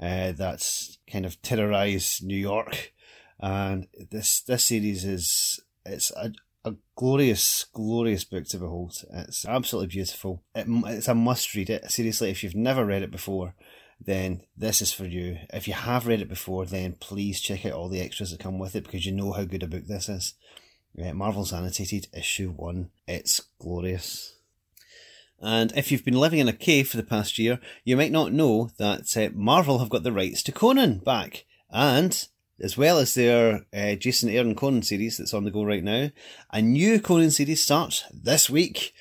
uh, 0.00 0.32
that's 0.32 0.98
kind 1.10 1.24
of 1.24 1.40
terrorized 1.42 2.24
New 2.24 2.36
York. 2.36 2.92
And 3.40 3.88
this 4.10 4.40
this 4.42 4.64
series 4.64 5.04
is 5.04 5.60
it's 5.84 6.10
a, 6.12 6.32
a 6.64 6.74
glorious, 6.96 7.66
glorious 7.72 8.24
book 8.24 8.44
to 8.46 8.58
behold. 8.58 8.94
It's 9.12 9.44
absolutely 9.44 9.88
beautiful. 9.88 10.42
It, 10.54 10.66
it's 10.68 11.08
a 11.08 11.14
must 11.14 11.54
read 11.54 11.70
it. 11.70 11.90
Seriously, 11.90 12.30
if 12.30 12.42
you've 12.42 12.54
never 12.54 12.84
read 12.84 13.02
it 13.02 13.10
before, 13.10 13.54
then 14.00 14.42
this 14.56 14.82
is 14.82 14.92
for 14.92 15.04
you. 15.04 15.38
If 15.52 15.68
you 15.68 15.74
have 15.74 16.06
read 16.06 16.20
it 16.20 16.28
before, 16.28 16.64
then 16.64 16.96
please 17.00 17.40
check 17.40 17.66
out 17.66 17.72
all 17.72 17.88
the 17.88 18.00
extras 18.00 18.30
that 18.30 18.40
come 18.40 18.58
with 18.58 18.74
it 18.76 18.84
because 18.84 19.06
you 19.06 19.12
know 19.12 19.32
how 19.32 19.44
good 19.44 19.62
a 19.62 19.66
book 19.66 19.86
this 19.86 20.08
is. 20.08 20.34
Marvel's 20.96 21.52
Annotated, 21.52 22.06
issue 22.16 22.50
one. 22.50 22.90
It's 23.08 23.40
glorious. 23.58 24.36
And 25.40 25.72
if 25.76 25.92
you've 25.92 26.04
been 26.04 26.18
living 26.18 26.38
in 26.38 26.48
a 26.48 26.52
cave 26.52 26.88
for 26.88 26.96
the 26.96 27.02
past 27.02 27.38
year, 27.38 27.60
you 27.84 27.96
might 27.96 28.12
not 28.12 28.32
know 28.32 28.70
that 28.78 29.16
uh, 29.16 29.28
Marvel 29.34 29.78
have 29.78 29.90
got 29.90 30.02
the 30.02 30.12
rights 30.12 30.42
to 30.44 30.52
Conan 30.52 30.98
back. 30.98 31.44
And 31.70 32.26
as 32.60 32.76
well 32.76 32.98
as 32.98 33.14
their 33.14 33.66
uh, 33.74 33.94
Jason 33.96 34.30
Aaron 34.30 34.54
Conan 34.54 34.82
series 34.82 35.18
that's 35.18 35.34
on 35.34 35.44
the 35.44 35.50
go 35.50 35.64
right 35.64 35.82
now, 35.82 36.10
a 36.50 36.62
new 36.62 37.00
Conan 37.00 37.30
series 37.30 37.62
starts 37.62 38.04
this 38.12 38.48
week. 38.48 38.94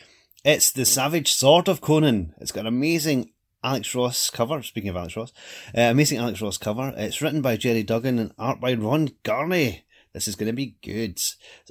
It's 0.44 0.72
The 0.72 0.86
Savage 0.86 1.32
Sword 1.32 1.70
of 1.70 1.80
Conan. 1.80 2.34
It's 2.40 2.52
got 2.52 2.62
an 2.62 2.68
amazing 2.68 3.32
Alex 3.64 3.96
Ross 3.96 4.30
cover. 4.30 4.62
Speaking 4.62 4.90
of 4.90 4.98
Alex 4.98 5.16
Ross, 5.16 5.32
uh, 5.78 5.82
amazing 5.82 6.18
Alex 6.18 6.42
Ross 6.42 6.58
cover. 6.58 6.94
It's 6.98 7.22
written 7.22 7.42
by 7.42 7.56
Gerry 7.56 7.84
Duggan 7.84 8.20
and 8.20 8.34
art 8.38 8.60
by 8.60 8.74
Ron 8.74 9.12
Garney. 9.24 9.84
This 10.14 10.28
is 10.28 10.36
going 10.36 10.48
to 10.48 10.54
be 10.54 10.76
good. 10.84 11.20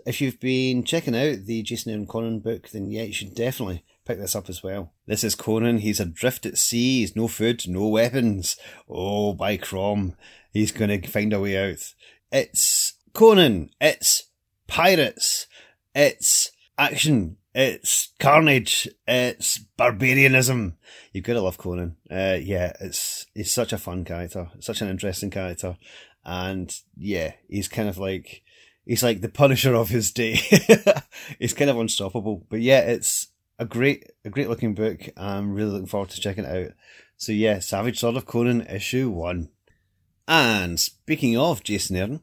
If 0.06 0.20
you've 0.20 0.40
been 0.40 0.84
checking 0.84 1.14
out 1.14 1.44
the 1.44 1.62
Jason 1.62 1.92
Aaron 1.92 2.06
Conan 2.06 2.40
book, 2.40 2.70
then 2.70 2.90
yeah, 2.90 3.02
you 3.02 3.12
should 3.12 3.34
definitely 3.34 3.84
pick 4.04 4.18
this 4.18 4.36
up 4.36 4.48
as 4.48 4.62
well. 4.62 4.92
This 5.06 5.24
is 5.24 5.34
Conan. 5.34 5.78
He's 5.78 6.00
adrift 6.00 6.46
at 6.46 6.58
sea. 6.58 7.00
He's 7.00 7.16
no 7.16 7.28
food, 7.28 7.66
no 7.68 7.88
weapons. 7.88 8.56
Oh, 8.88 9.32
by 9.32 9.56
Crom, 9.56 10.16
he's 10.52 10.72
going 10.72 11.00
to 11.00 11.08
find 11.08 11.32
a 11.32 11.40
way 11.40 11.56
out. 11.56 11.94
It's 12.30 12.94
Conan. 13.12 13.70
It's 13.80 14.24
pirates. 14.66 15.46
It's 15.94 16.50
action. 16.78 17.36
It's 17.54 18.12
carnage. 18.18 18.88
It's 19.06 19.58
barbarianism. 19.58 20.78
You've 21.12 21.24
got 21.24 21.34
to 21.34 21.42
love 21.42 21.58
Conan. 21.58 21.96
Uh, 22.10 22.38
yeah, 22.40 22.72
it's 22.80 23.26
he's 23.34 23.52
such 23.52 23.72
a 23.72 23.78
fun 23.78 24.04
character, 24.04 24.50
such 24.60 24.80
an 24.80 24.88
interesting 24.88 25.30
character, 25.30 25.76
and 26.24 26.74
yeah, 26.96 27.32
he's 27.48 27.68
kind 27.68 27.90
of 27.90 27.98
like 27.98 28.42
he's 28.86 29.02
like 29.02 29.20
the 29.20 29.28
Punisher 29.28 29.74
of 29.74 29.90
his 29.90 30.10
day. 30.10 30.34
he's 31.38 31.52
kind 31.52 31.70
of 31.70 31.78
unstoppable. 31.78 32.46
But 32.48 32.62
yeah, 32.62 32.80
it's 32.80 33.28
a 33.62 33.64
great 33.64 34.10
a 34.24 34.30
great 34.30 34.48
looking 34.48 34.74
book. 34.74 35.08
I'm 35.16 35.54
really 35.54 35.70
looking 35.70 35.86
forward 35.86 36.10
to 36.10 36.20
checking 36.20 36.44
it 36.44 36.66
out. 36.66 36.72
So 37.16 37.32
yeah, 37.32 37.60
Savage 37.60 38.00
Sword 38.00 38.16
of 38.16 38.26
Conan 38.26 38.62
issue 38.62 39.08
one. 39.08 39.50
And 40.26 40.78
speaking 40.78 41.38
of 41.38 41.62
Jason 41.62 41.96
Aaron, 41.96 42.22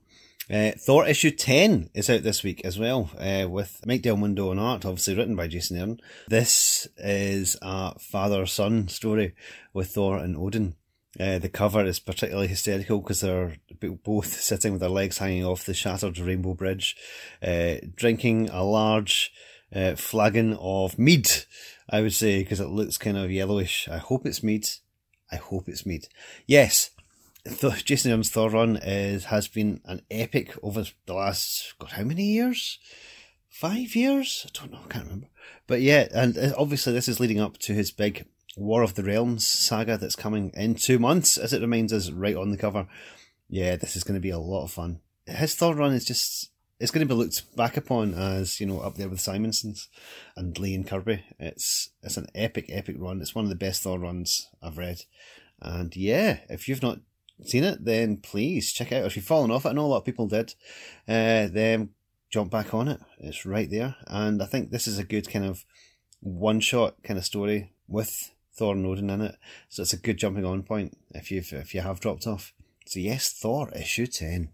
uh, 0.51 0.71
Thor 0.77 1.07
issue 1.07 1.31
10 1.31 1.91
is 1.93 2.09
out 2.09 2.23
this 2.23 2.43
week 2.43 2.61
as 2.65 2.77
well, 2.77 3.09
uh, 3.17 3.47
with 3.47 3.81
Mike 3.85 4.01
Del 4.01 4.17
Mundo 4.17 4.49
on 4.49 4.59
art, 4.59 4.85
obviously 4.85 5.15
written 5.15 5.35
by 5.35 5.47
Jason 5.47 5.77
Aaron. 5.77 5.99
This 6.27 6.87
is 6.97 7.55
a 7.61 7.97
father 7.99 8.45
son 8.45 8.87
story 8.87 9.33
with 9.73 9.89
Thor 9.91 10.17
and 10.17 10.35
Odin. 10.35 10.75
Uh, 11.19 11.39
the 11.39 11.49
cover 11.49 11.85
is 11.85 11.99
particularly 11.99 12.47
hysterical 12.47 12.99
because 12.99 13.21
they're 13.21 13.57
both 14.03 14.41
sitting 14.41 14.71
with 14.71 14.81
their 14.81 14.89
legs 14.89 15.17
hanging 15.17 15.45
off 15.45 15.65
the 15.65 15.73
shattered 15.73 16.17
Rainbow 16.17 16.53
Bridge, 16.53 16.95
uh, 17.41 17.75
drinking 17.95 18.49
a 18.49 18.63
large 18.63 19.31
uh, 19.73 19.95
flagon 19.95 20.57
of 20.59 20.97
mead, 20.97 21.29
I 21.89 22.01
would 22.01 22.13
say, 22.13 22.39
because 22.39 22.59
it 22.59 22.69
looks 22.69 22.97
kind 22.97 23.17
of 23.17 23.31
yellowish. 23.31 23.87
I 23.89 23.97
hope 23.97 24.25
it's 24.25 24.43
mead. 24.43 24.67
I 25.31 25.35
hope 25.35 25.67
it's 25.67 25.85
mead. 25.85 26.07
Yes, 26.47 26.91
Th- 27.45 27.85
Jason 27.85 28.11
Aaron's 28.11 28.29
Thor 28.29 28.49
run 28.49 28.77
is 28.77 29.25
has 29.25 29.47
been 29.47 29.81
an 29.85 30.01
epic 30.11 30.55
over 30.61 30.85
the 31.05 31.13
last 31.13 31.73
God, 31.79 31.91
how 31.91 32.03
many 32.03 32.23
years? 32.23 32.79
Five 33.47 33.95
years? 33.95 34.45
I 34.47 34.59
don't 34.59 34.71
know. 34.71 34.79
I 34.85 34.91
can't 34.91 35.05
remember. 35.05 35.27
But 35.67 35.81
yeah, 35.81 36.07
and 36.13 36.37
uh, 36.37 36.53
obviously 36.57 36.93
this 36.93 37.07
is 37.07 37.19
leading 37.19 37.39
up 37.39 37.57
to 37.59 37.73
his 37.73 37.91
big 37.91 38.25
War 38.55 38.83
of 38.83 38.95
the 38.95 39.03
Realms 39.03 39.47
saga 39.47 39.97
that's 39.97 40.15
coming 40.15 40.51
in 40.53 40.75
two 40.75 40.99
months, 40.99 41.37
as 41.37 41.53
it 41.53 41.61
reminds 41.61 41.93
us 41.93 42.09
right 42.11 42.35
on 42.35 42.49
the 42.49 42.57
cover. 42.57 42.87
Yeah, 43.47 43.75
this 43.75 43.95
is 43.95 44.03
going 44.03 44.15
to 44.15 44.21
be 44.21 44.29
a 44.29 44.39
lot 44.39 44.63
of 44.63 44.71
fun. 44.71 44.99
His 45.25 45.55
Thor 45.55 45.75
run 45.75 45.93
is 45.93 46.05
just 46.05 46.51
it's 46.79 46.91
going 46.91 47.05
to 47.05 47.13
be 47.13 47.17
looked 47.17 47.55
back 47.55 47.75
upon 47.75 48.13
as 48.13 48.59
you 48.59 48.65
know 48.65 48.79
up 48.79 48.95
there 48.95 49.09
with 49.09 49.19
Simonson's 49.19 49.89
and 50.35 50.57
Lee 50.57 50.73
and 50.73 50.87
Kirby. 50.87 51.23
It's 51.37 51.89
it's 52.01 52.17
an 52.17 52.27
epic, 52.33 52.67
epic 52.69 52.95
run. 52.97 53.21
It's 53.21 53.35
one 53.35 53.45
of 53.45 53.49
the 53.49 53.55
best 53.55 53.83
Thor 53.83 53.99
runs 53.99 54.49
I've 54.61 54.77
read, 54.77 55.03
and 55.61 55.95
yeah, 55.95 56.39
if 56.49 56.67
you've 56.67 56.83
not 56.83 56.99
seen 57.43 57.63
it, 57.63 57.83
then 57.83 58.17
please 58.17 58.71
check 58.71 58.91
it 58.91 58.95
out. 58.95 59.05
If 59.05 59.15
you've 59.15 59.25
fallen 59.25 59.51
off 59.51 59.65
it, 59.65 59.69
I 59.69 59.73
know 59.73 59.85
a 59.85 59.87
lot 59.87 59.97
of 59.97 60.05
people 60.05 60.27
did. 60.27 60.53
Uh, 61.07 61.47
then 61.51 61.89
jump 62.29 62.51
back 62.51 62.73
on 62.73 62.87
it. 62.87 62.99
It's 63.17 63.45
right 63.45 63.69
there, 63.69 63.95
and 64.07 64.41
I 64.41 64.45
think 64.45 64.71
this 64.71 64.87
is 64.87 64.97
a 64.97 65.03
good 65.03 65.29
kind 65.29 65.45
of 65.45 65.65
one 66.21 66.59
shot 66.59 67.01
kind 67.03 67.17
of 67.17 67.25
story 67.25 67.73
with 67.87 68.31
Thor 68.53 68.73
and 68.73 68.85
Odin 68.85 69.09
in 69.09 69.21
it. 69.21 69.35
So 69.67 69.81
it's 69.81 69.93
a 69.93 69.97
good 69.97 70.17
jumping 70.17 70.45
on 70.45 70.63
point 70.63 70.97
if 71.11 71.29
you've 71.29 71.51
if 71.51 71.73
you 71.73 71.81
have 71.81 71.99
dropped 71.99 72.25
off. 72.25 72.53
So 72.85 72.99
yes, 72.99 73.31
Thor 73.31 73.69
issue 73.75 74.07
ten. 74.07 74.49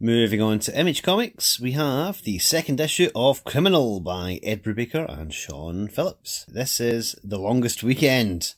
Moving 0.00 0.40
on 0.40 0.60
to 0.60 0.78
Image 0.78 1.02
Comics, 1.02 1.58
we 1.58 1.72
have 1.72 2.22
the 2.22 2.38
second 2.38 2.78
issue 2.78 3.10
of 3.16 3.42
Criminal 3.42 3.98
by 3.98 4.38
Ed 4.44 4.62
Brubaker 4.62 5.04
and 5.08 5.34
Sean 5.34 5.88
Phillips. 5.88 6.44
This 6.46 6.78
is 6.78 7.16
The 7.24 7.36
Longest 7.36 7.82
Weekend. 7.82 8.54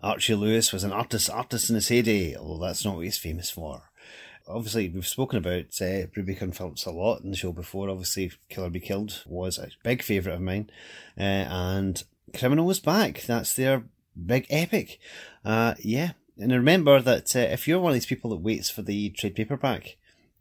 Archie 0.00 0.36
Lewis 0.36 0.72
was 0.72 0.84
an 0.84 0.92
artist, 0.92 1.28
artist 1.28 1.70
in 1.70 1.74
his 1.74 1.88
heyday, 1.88 2.36
although 2.36 2.66
that's 2.66 2.84
not 2.84 2.94
what 2.94 3.04
he's 3.04 3.18
famous 3.18 3.50
for. 3.50 3.90
Obviously, 4.46 4.88
we've 4.88 5.08
spoken 5.08 5.38
about 5.38 5.64
uh, 5.80 6.06
Brubaker 6.06 6.42
and 6.42 6.56
Phillips 6.56 6.86
a 6.86 6.92
lot 6.92 7.22
in 7.22 7.32
the 7.32 7.36
show 7.36 7.50
before. 7.50 7.90
Obviously, 7.90 8.30
Killer 8.48 8.70
Be 8.70 8.78
Killed 8.78 9.24
was 9.26 9.58
a 9.58 9.70
big 9.82 10.02
favourite 10.02 10.36
of 10.36 10.42
mine. 10.42 10.70
Uh, 11.18 11.50
and 11.50 12.04
Criminal 12.32 12.64
was 12.64 12.78
back. 12.78 13.22
That's 13.22 13.54
their 13.54 13.82
big 14.14 14.46
epic. 14.50 15.00
Uh, 15.44 15.74
yeah. 15.80 16.12
And 16.38 16.52
remember 16.52 17.00
that 17.00 17.34
uh, 17.34 17.40
if 17.40 17.66
you're 17.66 17.80
one 17.80 17.90
of 17.90 17.94
these 17.94 18.06
people 18.06 18.30
that 18.30 18.36
waits 18.36 18.70
for 18.70 18.82
the 18.82 19.10
trade 19.10 19.34
paperback, 19.34 19.96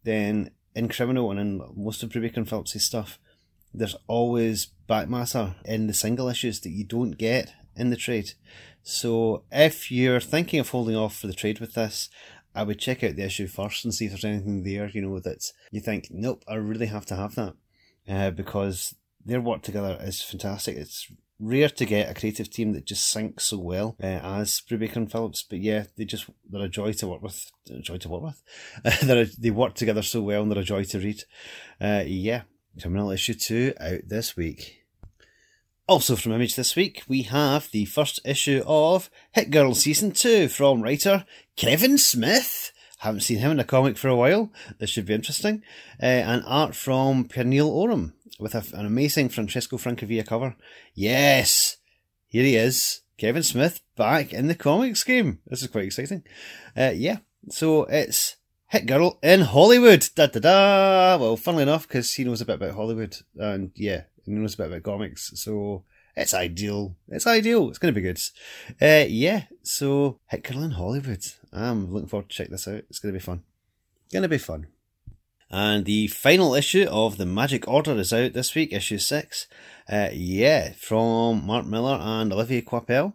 then 0.05 0.51
in 0.73 0.87
Criminal 0.87 1.31
and 1.31 1.39
in 1.39 1.61
most 1.75 2.01
of 2.03 2.09
Brubaker 2.09 2.37
and 2.37 2.47
Phillips' 2.47 2.81
stuff, 2.83 3.19
there's 3.73 3.95
always 4.07 4.67
back 4.87 5.09
matter 5.09 5.55
in 5.65 5.87
the 5.87 5.93
single 5.93 6.29
issues 6.29 6.61
that 6.61 6.69
you 6.69 6.85
don't 6.85 7.17
get 7.17 7.53
in 7.75 7.89
the 7.89 7.97
trade. 7.97 8.33
So 8.83 9.43
if 9.51 9.91
you're 9.91 10.19
thinking 10.21 10.59
of 10.59 10.69
holding 10.69 10.95
off 10.95 11.17
for 11.17 11.27
the 11.27 11.33
trade 11.33 11.59
with 11.59 11.73
this, 11.73 12.09
I 12.53 12.63
would 12.63 12.79
check 12.79 13.03
out 13.03 13.17
the 13.17 13.25
issue 13.25 13.47
first 13.47 13.83
and 13.83 13.93
see 13.93 14.05
if 14.05 14.11
there's 14.11 14.23
anything 14.23 14.63
there, 14.63 14.87
you 14.87 15.01
know, 15.01 15.19
that 15.19 15.51
you 15.71 15.81
think, 15.81 16.07
nope, 16.09 16.43
I 16.47 16.55
really 16.55 16.85
have 16.85 17.05
to 17.07 17.15
have 17.15 17.35
that. 17.35 17.55
Uh, 18.07 18.29
because 18.29 18.95
their 19.25 19.41
work 19.41 19.63
together 19.63 19.97
is 19.99 20.21
fantastic. 20.21 20.77
It's 20.77 21.11
rare 21.39 21.69
to 21.69 21.85
get 21.85 22.09
a 22.09 22.13
creative 22.13 22.49
team 22.49 22.73
that 22.73 22.85
just 22.85 23.13
syncs 23.13 23.41
so 23.41 23.57
well 23.57 23.95
uh, 24.01 24.05
as 24.05 24.61
Brubaker 24.61 24.97
and 24.97 25.11
Phillips. 25.11 25.43
But 25.43 25.59
yeah, 25.59 25.85
they 25.97 26.05
just 26.05 26.29
they're 26.49 26.65
a 26.65 26.69
joy 26.69 26.93
to 26.93 27.07
work 27.07 27.21
with. 27.21 27.51
A 27.69 27.79
joy 27.79 27.97
to 27.97 28.09
work 28.09 28.23
with. 28.23 29.01
they're 29.01 29.25
they 29.25 29.51
work 29.51 29.75
together 29.75 30.01
so 30.01 30.21
well, 30.21 30.43
and 30.43 30.51
they're 30.51 30.59
a 30.59 30.63
joy 30.63 30.83
to 30.83 30.99
read. 30.99 31.23
Uh, 31.79 32.03
yeah, 32.05 32.43
Criminal 32.81 33.11
issue 33.11 33.33
two 33.33 33.73
out 33.79 34.01
this 34.07 34.35
week. 34.35 34.85
Also 35.87 36.15
from 36.15 36.31
Image 36.31 36.55
this 36.55 36.75
week, 36.75 37.03
we 37.07 37.21
have 37.23 37.69
the 37.71 37.85
first 37.85 38.19
issue 38.25 38.63
of 38.65 39.09
Hit 39.33 39.51
Girl 39.51 39.75
Season 39.75 40.11
2 40.11 40.47
from 40.47 40.81
writer 40.81 41.25
Kevin 41.55 41.99
Smith. 41.99 42.71
Haven't 43.05 43.21
seen 43.21 43.37
him 43.37 43.51
in 43.51 43.59
a 43.59 43.63
comic 43.63 43.99
for 43.99 44.07
a 44.07 44.15
while. 44.15 44.51
This 44.79 44.89
should 44.89 45.05
be 45.05 45.13
interesting. 45.13 45.61
Uh, 46.01 46.07
and 46.07 46.43
art 46.47 46.73
from 46.73 47.25
Pernille 47.25 47.71
Ørum 47.71 48.13
with 48.39 48.55
a, 48.55 48.65
an 48.75 48.87
amazing 48.87 49.29
Francesco 49.29 49.77
Francavilla 49.77 50.25
cover. 50.25 50.55
Yes, 50.95 51.77
here 52.27 52.43
he 52.43 52.55
is. 52.55 53.01
Kevin 53.19 53.43
Smith 53.43 53.81
back 53.95 54.33
in 54.33 54.47
the 54.47 54.55
comics 54.55 55.03
game. 55.03 55.37
This 55.45 55.61
is 55.61 55.67
quite 55.67 55.85
exciting. 55.85 56.23
Uh, 56.75 56.93
yeah, 56.95 57.17
so 57.49 57.83
it's 57.83 58.37
Hit 58.69 58.87
Girl 58.87 59.19
in 59.21 59.41
Hollywood. 59.41 60.09
Da 60.15 60.25
da 60.25 60.39
da. 60.39 61.17
Well, 61.21 61.37
funnily 61.37 61.61
enough, 61.61 61.87
because 61.87 62.11
he 62.11 62.23
knows 62.23 62.41
a 62.41 62.45
bit 62.45 62.55
about 62.55 62.73
Hollywood, 62.73 63.17
and 63.37 63.71
yeah, 63.75 64.05
he 64.23 64.31
knows 64.31 64.55
a 64.55 64.57
bit 64.57 64.67
about 64.67 64.81
comics, 64.81 65.31
so 65.35 65.83
it's 66.15 66.33
ideal. 66.33 66.95
It's 67.09 67.27
ideal. 67.27 67.69
It's 67.69 67.77
going 67.77 67.93
to 67.93 67.99
be 67.99 68.05
good. 68.05 68.19
Uh, 68.81 69.05
yeah, 69.07 69.43
so 69.63 70.19
Hit 70.27 70.43
Girl 70.43 70.63
in 70.63 70.71
Hollywood. 70.71 71.25
I'm 71.51 71.91
looking 71.91 72.07
forward 72.07 72.29
to 72.29 72.35
check 72.35 72.49
this 72.49 72.67
out. 72.67 72.83
It's 72.89 72.99
going 72.99 73.13
to 73.13 73.19
be 73.19 73.23
fun. 73.23 73.43
Going 74.11 74.23
to 74.23 74.29
be 74.29 74.37
fun. 74.37 74.67
And 75.51 75.85
the 75.85 76.07
final 76.07 76.55
issue 76.55 76.87
of 76.89 77.17
The 77.17 77.25
Magic 77.25 77.67
Order 77.67 77.93
is 77.93 78.11
out 78.11 78.33
this 78.33 78.55
week, 78.55 78.73
issue 78.73 78.97
6. 78.97 79.47
Uh, 79.87 80.09
yeah, 80.11 80.73
from 80.73 81.45
Mark 81.45 81.65
Millar 81.65 81.99
and 82.01 82.33
Olivier 82.33 82.61
Coipel. 82.61 83.13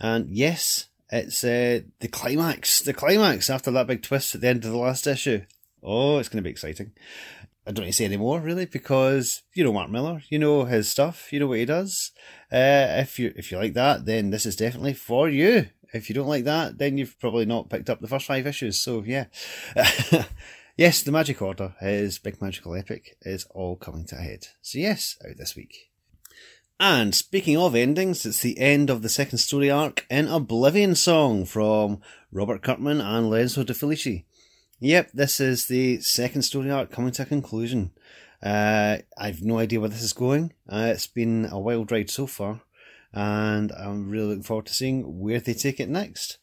And 0.00 0.30
yes, 0.30 0.86
it's 1.10 1.44
uh, 1.44 1.80
the 2.00 2.08
climax, 2.08 2.80
the 2.80 2.94
climax 2.94 3.50
after 3.50 3.70
that 3.72 3.86
big 3.86 4.02
twist 4.02 4.34
at 4.34 4.40
the 4.40 4.48
end 4.48 4.64
of 4.64 4.70
the 4.70 4.78
last 4.78 5.06
issue. 5.06 5.42
Oh, 5.82 6.18
it's 6.18 6.28
going 6.28 6.42
to 6.42 6.46
be 6.46 6.50
exciting. 6.50 6.92
I 7.66 7.72
don't 7.72 7.84
need 7.84 7.90
to 7.90 7.96
say 7.96 8.04
any 8.04 8.16
more 8.16 8.40
really 8.40 8.66
because 8.66 9.42
you 9.52 9.64
know 9.64 9.72
Mark 9.72 9.90
Millar, 9.90 10.22
you 10.28 10.38
know 10.38 10.64
his 10.64 10.88
stuff, 10.88 11.32
you 11.32 11.40
know 11.40 11.48
what 11.48 11.58
he 11.58 11.64
does. 11.64 12.12
Uh, 12.52 12.86
if 13.02 13.18
you 13.18 13.32
if 13.36 13.50
you 13.50 13.58
like 13.58 13.74
that, 13.74 14.06
then 14.06 14.30
this 14.30 14.46
is 14.46 14.54
definitely 14.54 14.94
for 14.94 15.28
you. 15.28 15.68
If 15.92 16.08
you 16.08 16.14
don't 16.14 16.28
like 16.28 16.44
that, 16.44 16.78
then 16.78 16.96
you've 16.96 17.18
probably 17.18 17.46
not 17.46 17.70
picked 17.70 17.90
up 17.90 18.00
the 18.00 18.08
first 18.08 18.26
five 18.26 18.46
issues. 18.46 18.80
So 18.80 19.02
yeah, 19.04 19.26
yes, 20.76 21.02
the 21.02 21.10
Magic 21.10 21.42
Order, 21.42 21.74
his 21.80 22.18
big 22.18 22.40
magical 22.40 22.74
epic, 22.76 23.16
is 23.22 23.46
all 23.50 23.76
coming 23.76 24.04
to 24.06 24.16
a 24.16 24.20
head. 24.20 24.46
So 24.62 24.78
yes, 24.78 25.16
out 25.26 25.36
this 25.36 25.56
week. 25.56 25.90
And 26.78 27.14
speaking 27.14 27.56
of 27.56 27.74
endings, 27.74 28.26
it's 28.26 28.42
the 28.42 28.58
end 28.58 28.90
of 28.90 29.00
the 29.00 29.08
second 29.08 29.38
story 29.38 29.70
arc 29.70 30.04
in 30.10 30.28
Oblivion 30.28 30.94
Song 30.94 31.46
from 31.46 32.00
Robert 32.30 32.62
Kirkman 32.62 33.00
and 33.00 33.30
Lorenzo 33.30 33.64
De 33.64 33.72
Felici. 33.72 34.25
Yep, 34.78 35.12
this 35.14 35.40
is 35.40 35.66
the 35.66 36.00
second 36.00 36.42
story 36.42 36.70
arc 36.70 36.90
coming 36.90 37.12
to 37.12 37.22
a 37.22 37.26
conclusion. 37.26 37.92
Uh, 38.42 38.98
I've 39.16 39.42
no 39.42 39.58
idea 39.58 39.80
where 39.80 39.88
this 39.88 40.02
is 40.02 40.12
going. 40.12 40.52
Uh, 40.68 40.90
it's 40.92 41.06
been 41.06 41.48
a 41.50 41.58
wild 41.58 41.90
ride 41.90 42.10
so 42.10 42.26
far, 42.26 42.60
and 43.10 43.72
I'm 43.72 44.10
really 44.10 44.26
looking 44.26 44.42
forward 44.42 44.66
to 44.66 44.74
seeing 44.74 45.18
where 45.18 45.40
they 45.40 45.54
take 45.54 45.80
it 45.80 45.88
next. 45.88 46.36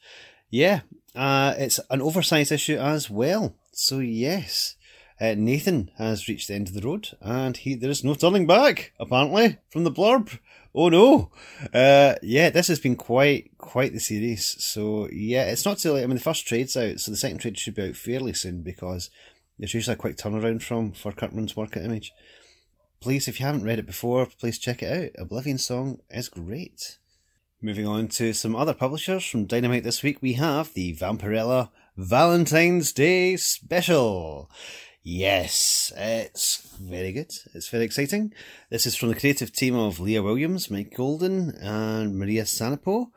Yeah, 0.50 0.82
uh, 1.16 1.54
it's 1.60 1.80
an 1.92 2.02
oversized 2.02 2.52
issue 2.52 2.78
as 2.78 3.08
well. 3.08 3.56
So 3.72 4.00
yes, 4.00 4.78
uh, 5.22 5.36
Nathan 5.38 5.92
has 6.00 6.28
reached 6.28 6.48
the 6.48 6.56
end 6.56 6.70
of 6.70 6.74
the 6.74 6.82
road, 6.82 7.10
and 7.22 7.56
he 7.56 7.76
there 7.76 7.92
is 7.92 8.04
no 8.04 8.16
turning 8.16 8.48
back. 8.48 8.94
Apparently, 9.00 9.60
from 9.70 9.84
the 9.84 9.92
blurb. 9.92 10.40
Oh 10.76 10.90
no! 10.90 11.32
Uh, 11.74 12.16
yeah, 12.24 12.50
this 12.50 12.68
has 12.68 12.80
been 12.80 12.96
quite 12.96 13.58
quite 13.58 13.94
the 13.94 14.00
series. 14.00 14.56
So 14.64 15.08
yeah, 15.12 15.44
it's 15.46 15.66
not 15.66 15.78
too 15.78 15.94
late. 15.94 16.04
I 16.04 16.08
mean, 16.08 16.18
the 16.18 16.24
first 16.24 16.48
trade's 16.48 16.76
out, 16.76 17.00
so 17.00 17.12
the 17.12 17.18
second 17.18 17.40
trade 17.40 17.58
should 17.58 17.76
be 17.76 17.90
out 17.90 17.96
fairly 17.96 18.34
soon 18.34 18.64
because 18.64 19.10
there's 19.60 19.74
usually 19.74 19.94
a 19.94 19.98
quick 19.98 20.18
turnaround 20.18 20.64
from 20.64 20.92
for 20.92 21.12
Kirkman's 21.12 21.56
work 21.56 21.78
at 21.78 21.86
Image. 21.86 22.12
Please, 23.00 23.28
if 23.28 23.40
you 23.40 23.46
haven't 23.46 23.66
read 23.66 23.80
it 23.80 23.86
before, 23.86 24.26
please 24.26 24.58
check 24.58 24.82
it 24.82 25.16
out. 25.16 25.22
Oblivion 25.22 25.58
Song 25.58 26.00
is 26.10 26.30
great. 26.30 26.98
Moving 27.62 27.86
on 27.86 28.08
to 28.10 28.34
some 28.34 28.56
other 28.56 28.74
publishers 28.74 29.26
from 29.26 29.46
Dynamite 29.46 29.84
this 29.84 30.04
week, 30.04 30.22
we 30.22 30.34
have 30.34 30.74
the 30.74 30.96
Vampirella 30.96 31.70
Valentine's 31.96 32.92
Day 32.92 33.36
Special. 33.36 34.50
Yes, 35.06 35.92
it's 35.98 36.78
very 36.80 37.12
good. 37.12 37.34
It's 37.54 37.68
very 37.68 37.84
exciting. 37.84 38.34
This 38.70 38.86
is 38.86 38.96
from 38.96 39.10
the 39.10 39.20
creative 39.20 39.52
team 39.52 39.76
of 39.76 40.00
Leah 40.00 40.24
Williams, 40.24 40.72
Mike 40.72 40.94
Golden, 40.96 41.52
and 41.58 42.18
Maria 42.18 42.44
Sanapo. 42.44 43.08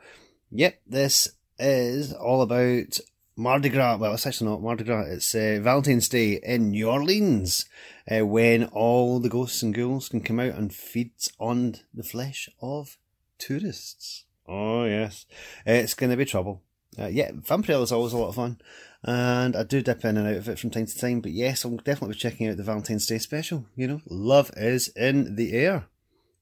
Yep, 0.51 0.81
this 0.85 1.29
is 1.57 2.11
all 2.11 2.41
about 2.41 2.99
Mardi 3.37 3.69
Gras. 3.69 3.95
Well, 3.95 4.13
it's 4.13 4.27
actually 4.27 4.49
not 4.49 4.61
Mardi 4.61 4.83
Gras. 4.83 5.05
It's 5.07 5.33
uh, 5.33 5.59
Valentine's 5.61 6.09
Day 6.09 6.41
in 6.43 6.71
New 6.71 6.89
Orleans, 6.89 7.65
uh, 8.11 8.25
when 8.25 8.65
all 8.65 9.21
the 9.21 9.29
ghosts 9.29 9.63
and 9.63 9.73
ghouls 9.73 10.09
can 10.09 10.19
come 10.19 10.41
out 10.41 10.55
and 10.55 10.75
feed 10.75 11.11
on 11.39 11.75
the 11.93 12.03
flesh 12.03 12.49
of 12.61 12.97
tourists. 13.39 14.25
Oh 14.45 14.83
yes, 14.83 15.25
it's 15.65 15.93
going 15.93 16.09
to 16.09 16.17
be 16.17 16.25
trouble. 16.25 16.63
Uh, 16.99 17.07
yeah, 17.07 17.31
Vampirella 17.31 17.83
is 17.83 17.91
always 17.93 18.11
a 18.11 18.17
lot 18.17 18.29
of 18.29 18.35
fun 18.35 18.59
and 19.07 19.55
I 19.55 19.63
do 19.63 19.81
dip 19.81 20.03
in 20.03 20.17
and 20.17 20.27
out 20.27 20.35
of 20.35 20.49
it 20.49 20.59
from 20.59 20.69
time 20.69 20.85
to 20.85 20.99
time. 20.99 21.21
But 21.21 21.31
yes, 21.31 21.63
I'll 21.63 21.77
definitely 21.77 22.15
be 22.15 22.19
checking 22.19 22.49
out 22.49 22.57
the 22.57 22.63
Valentine's 22.63 23.07
Day 23.07 23.17
special. 23.19 23.65
You 23.73 23.87
know, 23.87 24.01
love 24.05 24.51
is 24.57 24.89
in 24.89 25.37
the 25.37 25.53
air. 25.53 25.87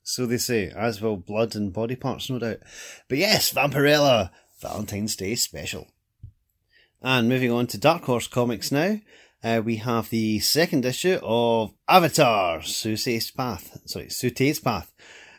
So 0.02 0.26
they 0.26 0.38
say, 0.38 0.72
as 0.76 1.00
will 1.00 1.16
blood 1.16 1.56
and 1.56 1.72
body 1.72 1.96
parts, 1.96 2.28
no 2.28 2.40
doubt. 2.40 2.58
But 3.08 3.20
yes, 3.20 3.54
Vampirella, 3.54 4.32
Valentine's 4.62 5.16
Day 5.16 5.36
special. 5.36 5.88
And 7.04 7.30
moving 7.30 7.52
on 7.52 7.68
to 7.68 7.78
Dark 7.78 8.04
Horse 8.04 8.28
Comics 8.28 8.72
now, 8.72 9.00
uh, 9.44 9.62
we 9.64 9.76
have 9.78 10.10
the 10.10 10.40
second 10.40 10.86
issue 10.86 11.20
of 11.22 11.72
Avatar, 11.88 12.62
Tsu'tey's 12.62 13.30
Path. 13.30 13.80
Sorry, 13.86 14.08
Tsu'tey's 14.08 14.60
Path. 14.60 14.92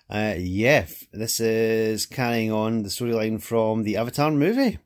Uh, 0.08 0.34
yeah, 0.38 0.86
this 1.12 1.40
is 1.40 2.06
carrying 2.06 2.52
on 2.52 2.84
the 2.84 2.88
storyline 2.88 3.42
from 3.42 3.82
the 3.82 3.96
Avatar 3.96 4.30
movie. 4.30 4.78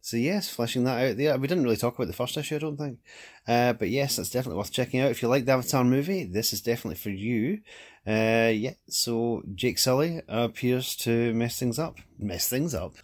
So 0.00 0.16
yes, 0.16 0.48
fleshing 0.48 0.84
that 0.84 1.02
out 1.02 1.16
there. 1.16 1.36
We 1.38 1.48
didn't 1.48 1.64
really 1.64 1.76
talk 1.76 1.94
about 1.94 2.06
the 2.06 2.12
first 2.12 2.36
issue, 2.36 2.56
I 2.56 2.58
don't 2.58 2.76
think. 2.76 2.98
Uh, 3.46 3.72
but 3.72 3.90
yes, 3.90 4.16
that's 4.16 4.30
definitely 4.30 4.58
worth 4.58 4.72
checking 4.72 5.00
out. 5.00 5.10
If 5.10 5.22
you 5.22 5.28
like 5.28 5.44
the 5.44 5.52
Avatar 5.52 5.84
movie, 5.84 6.24
this 6.24 6.52
is 6.52 6.62
definitely 6.62 6.96
for 6.96 7.10
you. 7.10 7.60
Uh, 8.06 8.50
yeah, 8.54 8.72
so 8.88 9.42
Jake 9.54 9.78
Sully 9.78 10.22
appears 10.28 10.96
to 10.96 11.34
mess 11.34 11.58
things 11.58 11.78
up. 11.78 11.98
Mess 12.18 12.48
things 12.48 12.74
up. 12.74 12.94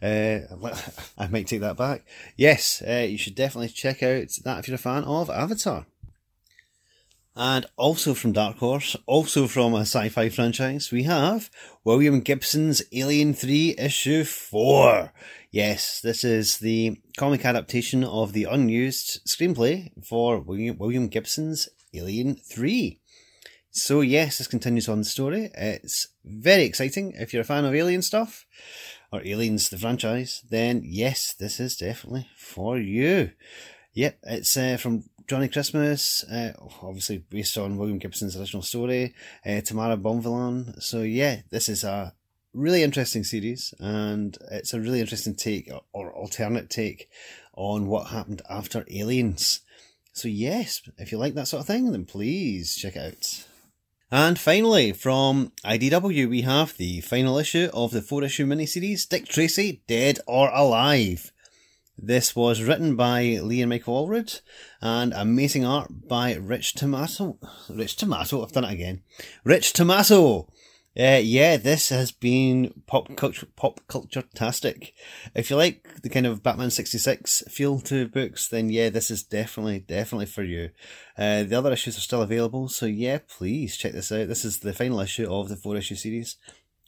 Uh, 0.00 0.40
I 1.18 1.26
might 1.28 1.48
take 1.48 1.62
that 1.62 1.76
back. 1.76 2.04
Yes, 2.36 2.82
uh, 2.86 3.06
you 3.08 3.18
should 3.18 3.34
definitely 3.34 3.68
check 3.68 4.02
out 4.02 4.28
that 4.44 4.58
if 4.60 4.68
you're 4.68 4.76
a 4.76 4.78
fan 4.78 5.04
of 5.04 5.30
Avatar. 5.30 5.86
And 7.34 7.64
also 7.76 8.12
from 8.12 8.32
Dark 8.32 8.58
Horse, 8.58 8.94
also 9.06 9.46
from 9.46 9.72
a 9.72 9.80
sci-fi 9.80 10.28
franchise, 10.28 10.92
we 10.92 11.04
have 11.04 11.50
William 11.82 12.20
Gibson's 12.20 12.82
Alien 12.92 13.32
3 13.32 13.76
issue 13.78 14.22
4. 14.22 15.12
Yes, 15.52 16.00
this 16.00 16.24
is 16.24 16.60
the 16.60 16.98
comic 17.18 17.44
adaptation 17.44 18.04
of 18.04 18.32
the 18.32 18.44
unused 18.44 19.20
screenplay 19.28 19.92
for 20.02 20.40
William 20.40 21.08
Gibson's 21.08 21.68
Alien 21.92 22.36
3. 22.36 22.98
So 23.70 24.00
yes, 24.00 24.38
this 24.38 24.46
continues 24.46 24.88
on 24.88 25.00
the 25.00 25.04
story. 25.04 25.50
It's 25.54 26.08
very 26.24 26.64
exciting. 26.64 27.12
If 27.12 27.34
you're 27.34 27.42
a 27.42 27.44
fan 27.44 27.66
of 27.66 27.74
Alien 27.74 28.00
stuff, 28.00 28.46
or 29.12 29.20
Aliens 29.26 29.68
the 29.68 29.76
franchise, 29.76 30.42
then 30.48 30.80
yes, 30.86 31.34
this 31.34 31.60
is 31.60 31.76
definitely 31.76 32.28
for 32.34 32.78
you. 32.78 33.32
Yep, 33.92 34.20
it's 34.22 34.56
uh, 34.56 34.78
from 34.78 35.04
Johnny 35.28 35.48
Christmas, 35.48 36.24
uh, 36.24 36.54
obviously 36.80 37.18
based 37.18 37.58
on 37.58 37.76
William 37.76 37.98
Gibson's 37.98 38.38
original 38.38 38.62
story, 38.62 39.14
uh, 39.44 39.60
Tamara 39.60 39.98
Bonvillain. 39.98 40.82
So 40.82 41.02
yeah, 41.02 41.42
this 41.50 41.68
is 41.68 41.84
a 41.84 42.14
really 42.54 42.82
interesting 42.82 43.24
series, 43.24 43.74
and 43.78 44.36
it's 44.50 44.74
a 44.74 44.80
really 44.80 45.00
interesting 45.00 45.34
take 45.34 45.70
or 45.92 46.12
alternate 46.12 46.70
take 46.70 47.08
on 47.54 47.86
what 47.86 48.08
happened 48.08 48.42
after 48.48 48.84
Aliens. 48.90 49.60
So 50.12 50.28
yes, 50.28 50.82
if 50.98 51.12
you 51.12 51.18
like 51.18 51.34
that 51.34 51.48
sort 51.48 51.62
of 51.62 51.66
thing, 51.66 51.90
then 51.92 52.04
please 52.04 52.76
check 52.76 52.96
it 52.96 53.14
out. 53.14 53.46
And 54.10 54.38
finally, 54.38 54.92
from 54.92 55.52
IDW, 55.64 56.28
we 56.28 56.42
have 56.42 56.76
the 56.76 57.00
final 57.00 57.38
issue 57.38 57.70
of 57.72 57.92
the 57.92 58.02
four 58.02 58.22
issue 58.22 58.44
miniseries 58.44 59.08
Dick 59.08 59.26
Tracy, 59.26 59.82
Dead 59.86 60.18
or 60.26 60.50
Alive. 60.50 61.32
This 61.96 62.36
was 62.36 62.62
written 62.62 62.94
by 62.94 63.38
Lee 63.42 63.62
and 63.62 63.70
Michael 63.70 64.06
Allred 64.06 64.40
and 64.82 65.14
amazing 65.14 65.64
art 65.64 66.08
by 66.08 66.34
Rich 66.34 66.74
Tomato. 66.74 67.38
Rich 67.70 67.96
Tomato, 67.96 68.42
I've 68.42 68.52
done 68.52 68.64
it 68.64 68.72
again. 68.72 69.02
Rich 69.44 69.72
Tomato! 69.72 70.48
Uh, 70.98 71.20
yeah, 71.22 71.56
this 71.56 71.88
has 71.88 72.12
been 72.12 72.82
pop 72.86 73.16
culture, 73.16 73.46
pop 73.56 73.80
culture 73.88 74.24
tastic. 74.34 74.92
If 75.34 75.48
you 75.48 75.56
like 75.56 76.02
the 76.02 76.10
kind 76.10 76.26
of 76.26 76.42
Batman 76.42 76.70
66 76.70 77.44
feel 77.48 77.80
to 77.80 78.08
books, 78.08 78.48
then 78.48 78.68
yeah, 78.68 78.90
this 78.90 79.10
is 79.10 79.22
definitely, 79.22 79.78
definitely 79.80 80.26
for 80.26 80.42
you. 80.42 80.68
Uh, 81.16 81.44
the 81.44 81.56
other 81.56 81.72
issues 81.72 81.96
are 81.96 82.02
still 82.02 82.20
available, 82.20 82.68
so 82.68 82.84
yeah, 82.84 83.18
please 83.26 83.76
check 83.78 83.92
this 83.92 84.12
out. 84.12 84.28
This 84.28 84.44
is 84.44 84.58
the 84.58 84.74
final 84.74 85.00
issue 85.00 85.32
of 85.32 85.48
the 85.48 85.56
four 85.56 85.76
issue 85.76 85.94
series. 85.94 86.36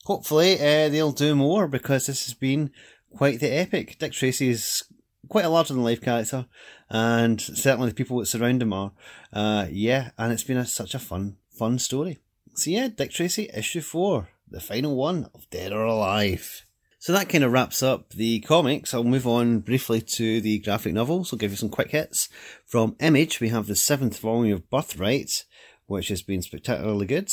Hopefully, 0.05 0.57
uh, 0.61 0.91
they'll 0.91 1.13
do 1.13 1.35
more 1.35 1.67
because 1.67 2.07
this 2.07 2.27
has 2.27 2.35
been 2.35 2.71
quite 3.17 3.41
the 3.41 3.49
epic. 3.49 3.97
Dick 3.99 4.13
Tracy 4.13 4.51
is 4.51 4.85
quite 5.31 5.47
a 5.47 5.49
larger 5.49 5.73
than 5.73 5.83
life 5.83 6.03
character, 6.03 6.45
and 6.91 7.41
certainly 7.41 7.89
the 7.89 7.95
people 7.95 8.19
that 8.19 8.27
surround 8.27 8.61
him 8.61 8.75
are. 8.75 8.93
Uh, 9.33 9.67
yeah, 9.71 10.11
and 10.19 10.31
it's 10.31 10.45
been 10.45 10.59
a, 10.59 10.67
such 10.67 10.95
a 10.95 10.99
fun, 10.99 11.37
fun 11.49 11.79
story. 11.79 12.19
So 12.57 12.71
yeah, 12.71 12.89
Dick 12.89 13.11
Tracy 13.11 13.51
issue 13.53 13.81
four, 13.81 14.29
the 14.49 14.61
final 14.61 14.95
one 14.95 15.29
of 15.35 15.51
Dead 15.51 15.73
or 15.73 15.85
Alive. 15.85 16.65
So 17.01 17.13
that 17.13 17.29
kind 17.29 17.43
of 17.43 17.53
wraps 17.53 17.83
up 17.83 18.11
the 18.11 18.41
comics. 18.41 18.95
I'll 18.95 19.05
move 19.05 19.27
on 19.27 19.59
briefly 19.59 20.01
to 20.01 20.41
the 20.41 20.61
graphic 20.61 20.95
novels. 20.95 21.33
I'll 21.33 21.39
give 21.39 21.51
you 21.51 21.57
some 21.57 21.69
quick 21.69 21.91
hits. 21.91 22.29
From 22.65 22.97
Image, 23.01 23.41
we 23.41 23.49
have 23.49 23.67
the 23.67 23.75
seventh 23.75 24.19
volume 24.21 24.55
of 24.55 24.71
Birthright, 24.71 25.45
which 25.87 26.09
has 26.09 26.23
been 26.23 26.43
spectacularly 26.43 27.07
good. 27.07 27.31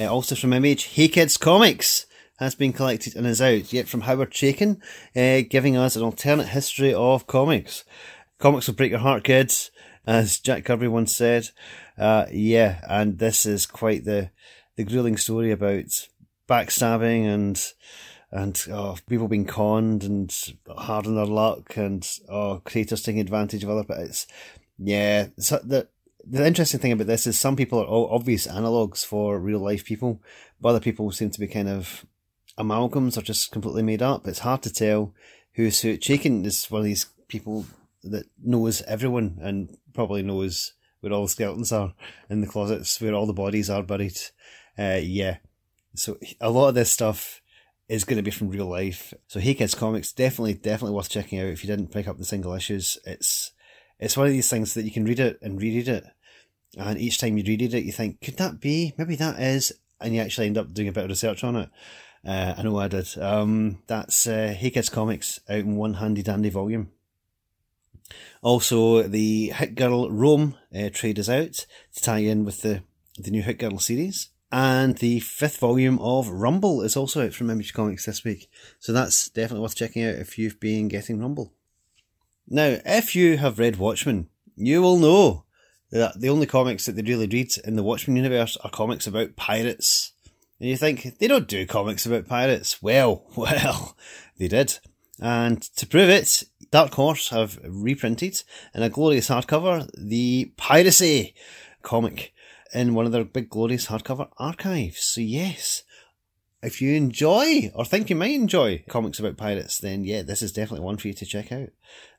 Uh, 0.00 0.06
also 0.06 0.36
from 0.36 0.52
Image, 0.52 0.84
Hey 0.84 1.08
Kids 1.08 1.36
Comics 1.36 2.06
has 2.38 2.54
been 2.54 2.72
collected 2.72 3.16
and 3.16 3.26
is 3.26 3.42
out, 3.42 3.72
yet 3.72 3.88
from 3.88 4.02
Howard 4.02 4.30
Chaykin, 4.30 4.80
uh, 5.16 5.46
giving 5.50 5.76
us 5.76 5.96
an 5.96 6.02
alternate 6.02 6.48
history 6.48 6.94
of 6.94 7.26
comics. 7.26 7.84
Comics 8.38 8.68
will 8.68 8.74
break 8.74 8.90
your 8.90 9.00
heart, 9.00 9.24
kids, 9.24 9.70
as 10.06 10.38
Jack 10.38 10.64
Kirby 10.64 10.88
once 10.88 11.14
said. 11.14 11.48
Uh, 11.96 12.26
yeah, 12.32 12.80
and 12.88 13.18
this 13.18 13.46
is 13.46 13.66
quite 13.66 14.04
the, 14.04 14.30
the 14.76 14.84
grueling 14.84 15.16
story 15.16 15.50
about 15.50 16.08
backstabbing 16.48 17.24
and, 17.24 17.72
and 18.30 18.66
oh, 18.70 18.96
people 19.08 19.28
being 19.28 19.46
conned 19.46 20.02
and 20.02 20.54
hard 20.76 21.06
on 21.06 21.14
their 21.14 21.26
luck 21.26 21.76
and 21.76 22.18
oh, 22.28 22.60
creators 22.64 23.02
taking 23.02 23.20
advantage 23.20 23.62
of 23.62 23.70
other, 23.70 23.84
but 23.84 23.98
it's, 23.98 24.26
yeah, 24.78 25.28
so 25.38 25.60
the, 25.62 25.86
the 26.26 26.46
interesting 26.46 26.80
thing 26.80 26.92
about 26.92 27.06
this 27.06 27.26
is 27.26 27.38
some 27.38 27.56
people 27.56 27.78
are 27.78 27.86
all 27.86 28.08
obvious 28.10 28.46
analogues 28.46 29.04
for 29.04 29.38
real 29.38 29.60
life 29.60 29.84
people, 29.84 30.20
but 30.60 30.70
other 30.70 30.80
people 30.80 31.10
seem 31.12 31.30
to 31.30 31.40
be 31.40 31.46
kind 31.46 31.68
of 31.68 32.04
amalgams 32.58 33.16
or 33.16 33.22
just 33.22 33.52
completely 33.52 33.82
made 33.82 34.02
up. 34.02 34.26
It's 34.26 34.40
hard 34.40 34.62
to 34.62 34.72
tell 34.72 35.14
who's 35.54 35.80
who. 35.80 35.96
Chaykin 35.96 36.44
is 36.44 36.70
one 36.70 36.80
of 36.80 36.84
these 36.84 37.06
people 37.28 37.66
that 38.02 38.26
knows 38.42 38.82
everyone 38.82 39.38
and 39.40 39.76
probably 39.92 40.22
knows 40.22 40.72
where 41.04 41.12
all 41.12 41.22
the 41.22 41.28
skeletons 41.28 41.70
are 41.70 41.94
in 42.30 42.40
the 42.40 42.46
closets, 42.46 43.00
where 43.00 43.14
all 43.14 43.26
the 43.26 43.32
bodies 43.32 43.68
are 43.68 43.82
buried. 43.82 44.18
Uh, 44.78 44.98
yeah. 45.02 45.36
So 45.94 46.18
a 46.40 46.50
lot 46.50 46.70
of 46.70 46.74
this 46.74 46.90
stuff 46.90 47.40
is 47.88 48.04
going 48.04 48.16
to 48.16 48.22
be 48.22 48.30
from 48.30 48.48
real 48.48 48.66
life. 48.66 49.12
So 49.28 49.38
Hey 49.38 49.54
Kids 49.54 49.74
Comics 49.74 50.12
definitely, 50.12 50.54
definitely 50.54 50.96
worth 50.96 51.10
checking 51.10 51.38
out 51.38 51.46
if 51.46 51.62
you 51.62 51.68
didn't 51.68 51.92
pick 51.92 52.08
up 52.08 52.18
the 52.18 52.24
single 52.24 52.54
issues. 52.54 52.98
It's 53.04 53.52
it's 54.00 54.16
one 54.16 54.26
of 54.26 54.32
these 54.32 54.50
things 54.50 54.74
that 54.74 54.84
you 54.84 54.90
can 54.90 55.04
read 55.04 55.20
it 55.20 55.38
and 55.42 55.60
reread 55.60 55.88
it, 55.88 56.04
and 56.76 56.98
each 56.98 57.18
time 57.18 57.36
you 57.36 57.44
read 57.46 57.62
it, 57.62 57.84
you 57.84 57.92
think, 57.92 58.20
could 58.20 58.38
that 58.38 58.60
be? 58.60 58.94
Maybe 58.96 59.14
that 59.16 59.38
is 59.38 59.72
and 60.00 60.14
you 60.14 60.20
actually 60.20 60.46
end 60.46 60.58
up 60.58 60.72
doing 60.72 60.88
a 60.88 60.92
bit 60.92 61.04
of 61.04 61.10
research 61.10 61.44
on 61.44 61.56
it. 61.56 61.70
Uh, 62.26 62.54
I 62.56 62.62
know 62.62 62.78
I 62.78 62.88
did. 62.88 63.06
Um, 63.18 63.82
that's 63.86 64.26
uh, 64.26 64.54
Hey 64.56 64.70
Kids 64.70 64.88
Comics 64.88 65.40
out 65.48 65.58
in 65.58 65.76
one 65.76 65.94
handy 65.94 66.22
dandy 66.22 66.50
volume. 66.50 66.90
Also, 68.42 69.02
the 69.02 69.50
Hit 69.50 69.74
Girl 69.74 70.10
Rome 70.10 70.56
uh, 70.74 70.90
trade 70.92 71.18
is 71.18 71.30
out 71.30 71.66
to 71.94 72.02
tie 72.02 72.18
in 72.18 72.44
with 72.44 72.62
the, 72.62 72.82
the 73.18 73.30
new 73.30 73.42
Hit 73.42 73.58
Girl 73.58 73.78
series. 73.78 74.30
And 74.52 74.98
the 74.98 75.18
fifth 75.20 75.58
volume 75.58 75.98
of 75.98 76.28
Rumble 76.28 76.82
is 76.82 76.96
also 76.96 77.26
out 77.26 77.34
from 77.34 77.50
Image 77.50 77.72
Comics 77.74 78.06
this 78.06 78.22
week. 78.22 78.48
So 78.78 78.92
that's 78.92 79.28
definitely 79.28 79.62
worth 79.62 79.74
checking 79.74 80.04
out 80.04 80.14
if 80.14 80.38
you've 80.38 80.60
been 80.60 80.88
getting 80.88 81.20
Rumble. 81.20 81.52
Now, 82.46 82.78
if 82.84 83.16
you 83.16 83.38
have 83.38 83.58
read 83.58 83.76
Watchmen, 83.76 84.28
you 84.54 84.82
will 84.82 84.98
know 84.98 85.44
that 85.90 86.20
the 86.20 86.28
only 86.28 86.46
comics 86.46 86.86
that 86.86 86.96
they 86.96 87.02
really 87.02 87.26
read 87.26 87.50
in 87.64 87.76
the 87.76 87.82
Watchmen 87.82 88.16
universe 88.16 88.56
are 88.58 88.70
comics 88.70 89.06
about 89.06 89.36
pirates. 89.36 90.12
And 90.60 90.68
you 90.68 90.76
think, 90.76 91.18
they 91.18 91.26
don't 91.26 91.48
do 91.48 91.66
comics 91.66 92.06
about 92.06 92.28
pirates. 92.28 92.82
Well, 92.82 93.24
well, 93.36 93.96
they 94.38 94.48
did. 94.48 94.78
And 95.20 95.62
to 95.76 95.86
prove 95.86 96.08
it, 96.08 96.44
Dark 96.74 96.94
Horse 96.94 97.28
have 97.28 97.60
reprinted 97.62 98.42
in 98.74 98.82
a 98.82 98.90
glorious 98.90 99.28
hardcover 99.28 99.88
the 99.96 100.52
Piracy 100.56 101.32
comic 101.82 102.34
in 102.74 102.94
one 102.94 103.06
of 103.06 103.12
their 103.12 103.24
big 103.24 103.48
glorious 103.48 103.86
hardcover 103.86 104.28
archives. 104.38 105.04
So 105.04 105.20
yes, 105.20 105.84
if 106.64 106.82
you 106.82 106.94
enjoy 106.94 107.70
or 107.76 107.84
think 107.84 108.10
you 108.10 108.16
might 108.16 108.34
enjoy 108.34 108.82
comics 108.88 109.20
about 109.20 109.36
pirates, 109.36 109.78
then 109.78 110.02
yeah, 110.02 110.22
this 110.22 110.42
is 110.42 110.50
definitely 110.50 110.84
one 110.84 110.96
for 110.96 111.06
you 111.06 111.14
to 111.14 111.24
check 111.24 111.52
out. 111.52 111.68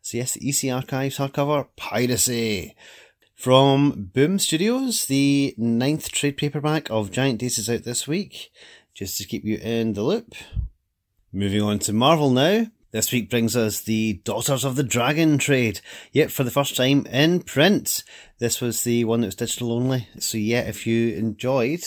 So 0.01 0.19
yes, 0.19 0.35
the 0.35 0.47
EC 0.47 0.73
Archives 0.73 1.17
hardcover 1.17 1.67
Piracy. 1.75 2.77
From 3.35 4.09
Boom 4.13 4.39
Studios, 4.39 5.07
the 5.07 5.53
ninth 5.57 6.09
trade 6.13 6.37
paperback 6.37 6.89
of 6.89 7.11
Giant 7.11 7.41
Days 7.41 7.57
is 7.57 7.69
out 7.69 7.83
this 7.83 8.07
week, 8.07 8.53
just 8.93 9.17
to 9.17 9.25
keep 9.25 9.43
you 9.43 9.57
in 9.57 9.91
the 9.91 10.03
loop. 10.03 10.33
Moving 11.33 11.61
on 11.61 11.79
to 11.79 11.91
Marvel 11.91 12.29
now. 12.29 12.67
This 12.95 13.11
week 13.11 13.29
brings 13.29 13.57
us 13.57 13.81
the 13.81 14.21
Daughters 14.23 14.63
of 14.63 14.77
the 14.77 14.83
Dragon 14.83 15.37
trade. 15.37 15.81
yet 16.13 16.31
for 16.31 16.45
the 16.45 16.49
first 16.49 16.77
time 16.77 17.05
in 17.07 17.41
print. 17.41 18.05
This 18.39 18.61
was 18.61 18.85
the 18.85 19.03
one 19.03 19.19
that 19.19 19.27
was 19.27 19.35
digital 19.35 19.73
only. 19.73 20.07
So 20.17 20.37
yeah, 20.37 20.61
if 20.61 20.87
you 20.87 21.13
enjoyed 21.17 21.83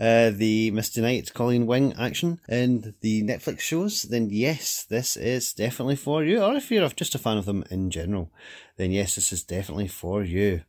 uh, 0.00 0.30
the 0.30 0.70
Misty 0.70 1.02
Knight 1.02 1.34
Colleen 1.34 1.66
Wing 1.66 1.92
action 1.98 2.40
in 2.48 2.94
the 3.02 3.22
Netflix 3.22 3.60
shows, 3.60 4.04
then 4.04 4.30
yes, 4.30 4.86
this 4.88 5.14
is 5.18 5.52
definitely 5.52 5.96
for 5.96 6.24
you. 6.24 6.40
Or 6.40 6.54
if 6.54 6.70
you're 6.70 6.88
just 6.88 7.14
a 7.14 7.18
fan 7.18 7.36
of 7.36 7.44
them 7.44 7.62
in 7.70 7.90
general, 7.90 8.32
then 8.78 8.92
yes, 8.92 9.16
this 9.16 9.34
is 9.34 9.44
definitely 9.44 9.88
for 9.88 10.24
you. 10.24 10.62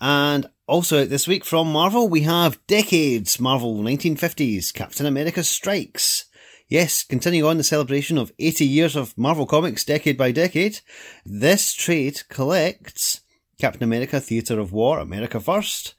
And 0.00 0.50
also 0.66 1.04
this 1.04 1.28
week 1.28 1.44
from 1.44 1.70
Marvel, 1.70 2.08
we 2.08 2.22
have 2.22 2.58
Decades 2.66 3.38
Marvel 3.38 3.76
1950s 3.76 4.74
Captain 4.74 5.06
America 5.06 5.44
Strikes. 5.44 6.24
Yes, 6.68 7.02
continuing 7.02 7.48
on 7.48 7.56
the 7.56 7.64
celebration 7.64 8.18
of 8.18 8.32
80 8.38 8.66
years 8.66 8.94
of 8.94 9.16
Marvel 9.16 9.46
Comics 9.46 9.84
decade 9.84 10.18
by 10.18 10.32
decade, 10.32 10.80
this 11.24 11.72
trade 11.72 12.28
collects 12.28 13.22
Captain 13.58 13.82
America 13.82 14.20
Theatre 14.20 14.60
of 14.60 14.70
War 14.70 14.98
America 14.98 15.40
First, 15.40 15.94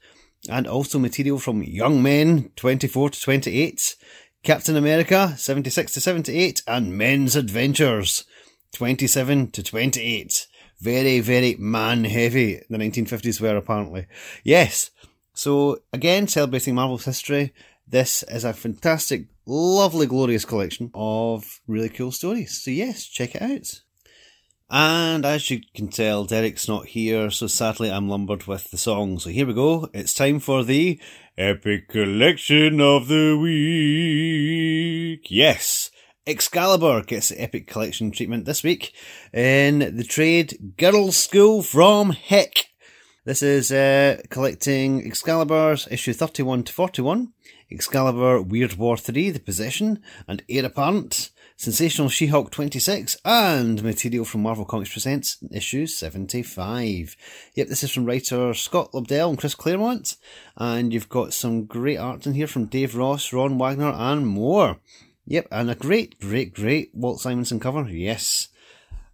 and 0.48 0.68
also 0.68 1.00
material 1.00 1.40
from 1.40 1.64
Young 1.64 2.00
Men 2.00 2.52
24 2.54 3.10
to 3.10 3.20
28, 3.20 3.96
Captain 4.44 4.76
America 4.76 5.34
76 5.36 5.92
to 5.94 6.00
78, 6.00 6.62
and 6.68 6.96
Men's 6.96 7.34
Adventures 7.34 8.22
27 8.72 9.50
to 9.50 9.64
28. 9.64 10.46
Very, 10.78 11.18
very 11.18 11.56
man 11.58 12.04
heavy 12.04 12.62
the 12.70 12.78
1950s 12.78 13.40
were 13.40 13.56
apparently. 13.56 14.06
Yes. 14.44 14.92
So 15.34 15.80
again, 15.92 16.28
celebrating 16.28 16.76
Marvel's 16.76 17.06
history, 17.06 17.52
this 17.88 18.22
is 18.22 18.44
a 18.44 18.52
fantastic, 18.52 19.26
lovely, 19.50 20.06
glorious 20.06 20.44
collection 20.44 20.90
of 20.94 21.60
really 21.66 21.88
cool 21.88 22.12
stories. 22.12 22.62
So 22.62 22.70
yes, 22.70 23.04
check 23.06 23.34
it 23.34 23.42
out. 23.42 23.82
And 24.70 25.26
as 25.26 25.50
you 25.50 25.60
can 25.74 25.88
tell, 25.88 26.24
Derek's 26.24 26.68
not 26.68 26.86
here, 26.86 27.28
so 27.30 27.48
sadly 27.48 27.90
I'm 27.90 28.08
lumbered 28.08 28.46
with 28.46 28.70
the 28.70 28.78
song. 28.78 29.18
So 29.18 29.30
here 29.30 29.46
we 29.46 29.52
go. 29.52 29.88
It's 29.92 30.14
time 30.14 30.38
for 30.38 30.62
the 30.62 31.00
Epic 31.36 31.88
Collection 31.88 32.80
of 32.80 33.08
the 33.08 33.36
Week. 33.36 35.26
Yes, 35.28 35.90
Excalibur 36.24 37.02
gets 37.02 37.30
the 37.30 37.42
Epic 37.42 37.66
Collection 37.66 38.12
treatment 38.12 38.44
this 38.44 38.62
week 38.62 38.94
in 39.32 39.96
the 39.96 40.04
trade 40.04 40.76
Girls 40.76 41.16
School 41.16 41.64
from 41.64 42.10
Heck. 42.10 42.66
This 43.24 43.42
is 43.42 43.72
uh, 43.72 44.22
collecting 44.30 45.04
Excalibur's 45.04 45.88
issue 45.90 46.12
31 46.12 46.62
to 46.64 46.72
41. 46.72 47.32
Excalibur 47.70 48.42
Weird 48.42 48.74
War 48.74 48.96
3, 48.96 49.30
The 49.30 49.38
Possession, 49.38 50.02
and 50.26 50.42
Heir 50.48 50.66
Apparent, 50.66 51.30
Sensational 51.56 52.08
She-Hulk 52.08 52.50
26, 52.50 53.18
and 53.24 53.82
material 53.82 54.24
from 54.24 54.42
Marvel 54.42 54.64
Comics 54.64 54.92
Presents, 54.92 55.36
issue 55.52 55.86
75. 55.86 57.16
Yep, 57.54 57.68
this 57.68 57.84
is 57.84 57.92
from 57.92 58.06
writer 58.06 58.54
Scott 58.54 58.92
Lobdell 58.92 59.30
and 59.30 59.38
Chris 59.38 59.54
Claremont, 59.54 60.16
and 60.56 60.92
you've 60.92 61.08
got 61.08 61.32
some 61.32 61.66
great 61.66 61.98
art 61.98 62.26
in 62.26 62.34
here 62.34 62.46
from 62.46 62.66
Dave 62.66 62.96
Ross, 62.96 63.32
Ron 63.32 63.58
Wagner, 63.58 63.92
and 63.92 64.26
more. 64.26 64.78
Yep, 65.26 65.46
and 65.52 65.70
a 65.70 65.74
great, 65.74 66.18
great, 66.18 66.54
great 66.54 66.90
Walt 66.92 67.20
Simonson 67.20 67.60
cover, 67.60 67.88
yes. 67.88 68.48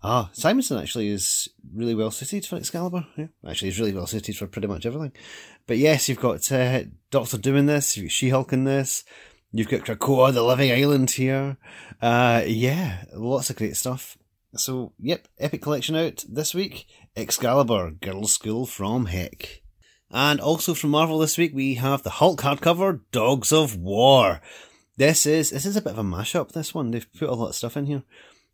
Ah, 0.08 0.30
Simonson 0.32 0.78
actually 0.78 1.08
is 1.08 1.48
really 1.74 1.96
well 1.96 2.12
suited 2.12 2.46
for 2.46 2.54
Excalibur. 2.54 3.04
Yeah, 3.16 3.26
actually, 3.44 3.70
he's 3.70 3.80
really 3.80 3.92
well 3.92 4.06
suited 4.06 4.36
for 4.36 4.46
pretty 4.46 4.68
much 4.68 4.86
everything. 4.86 5.10
But 5.66 5.78
yes, 5.78 6.08
you've 6.08 6.20
got 6.20 6.52
uh, 6.52 6.82
Doctor 7.10 7.38
Doom 7.38 7.56
in 7.56 7.66
this, 7.66 7.96
you've 7.96 8.06
got 8.06 8.12
She-Hulk 8.12 8.52
in 8.52 8.62
this, 8.62 9.02
you've 9.50 9.68
got 9.68 9.80
Krakoa, 9.80 10.32
the 10.32 10.44
Living 10.44 10.70
Island 10.70 11.10
here. 11.10 11.56
Uh, 12.00 12.44
yeah, 12.46 13.06
lots 13.14 13.50
of 13.50 13.56
great 13.56 13.76
stuff. 13.76 14.16
So, 14.54 14.92
yep, 15.00 15.26
Epic 15.40 15.60
Collection 15.60 15.96
out 15.96 16.24
this 16.28 16.54
week. 16.54 16.86
Excalibur, 17.16 17.90
Girls' 17.90 18.32
School 18.32 18.64
from 18.64 19.06
Heck. 19.06 19.62
And 20.12 20.40
also 20.40 20.74
from 20.74 20.90
Marvel 20.90 21.18
this 21.18 21.36
week, 21.36 21.50
we 21.52 21.74
have 21.74 22.04
the 22.04 22.10
Hulk 22.10 22.42
hardcover, 22.42 23.00
Dogs 23.10 23.52
of 23.52 23.76
War. 23.76 24.40
This 24.96 25.26
is 25.26 25.50
this 25.50 25.66
is 25.66 25.76
a 25.76 25.82
bit 25.82 25.94
of 25.94 25.98
a 25.98 26.04
mashup. 26.04 26.52
This 26.52 26.72
one 26.72 26.92
they've 26.92 27.12
put 27.12 27.28
a 27.28 27.34
lot 27.34 27.48
of 27.48 27.56
stuff 27.56 27.76
in 27.76 27.86
here. 27.86 28.04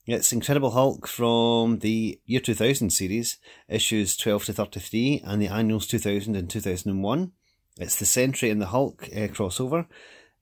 It's 0.05 0.33
Incredible 0.33 0.73
Hulk 0.73 1.07
from 1.07 1.79
the 1.79 2.19
year 2.27 2.41
2000 2.41 2.91
series, 2.91 3.39
issues 3.69 4.17
12 4.17 4.47
to 4.47 4.53
33, 4.53 5.23
and 5.25 5.41
the 5.41 5.47
annuals 5.47 5.87
2000 5.87 6.35
and 6.35 6.51
2001. 6.51 7.31
It's 7.79 7.95
the 7.95 8.05
Sentry 8.05 8.51
and 8.51 8.61
the 8.61 8.67
Hulk 8.67 9.05
uh, 9.05 9.29
crossover. 9.29 9.87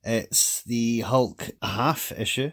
It's 0.03 0.63
the 0.63 1.01
Hulk 1.01 1.51
half 1.61 2.11
issue. 2.13 2.53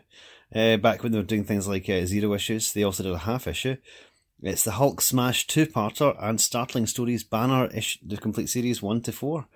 Uh, 0.54 0.76
back 0.76 1.02
when 1.02 1.14
they 1.14 1.18
were 1.18 1.24
doing 1.24 1.46
things 1.46 1.66
like 1.66 1.90
uh, 1.90 2.06
zero 2.06 2.34
issues, 2.34 2.74
they 2.74 2.84
also 2.84 3.04
did 3.04 3.14
a 3.14 3.20
half 3.20 3.48
issue. 3.48 3.78
It's 4.42 4.66
the 4.66 4.72
Hulk 4.72 5.00
Smash 5.00 5.48
two-parter 5.48 6.14
and 6.22 6.42
Startling 6.42 6.88
Stories 6.88 7.24
banner 7.24 7.68
issue, 7.68 8.00
the 8.06 8.18
complete 8.18 8.50
series 8.50 8.82
one 8.82 9.00
to 9.04 9.14
four. 9.14 9.48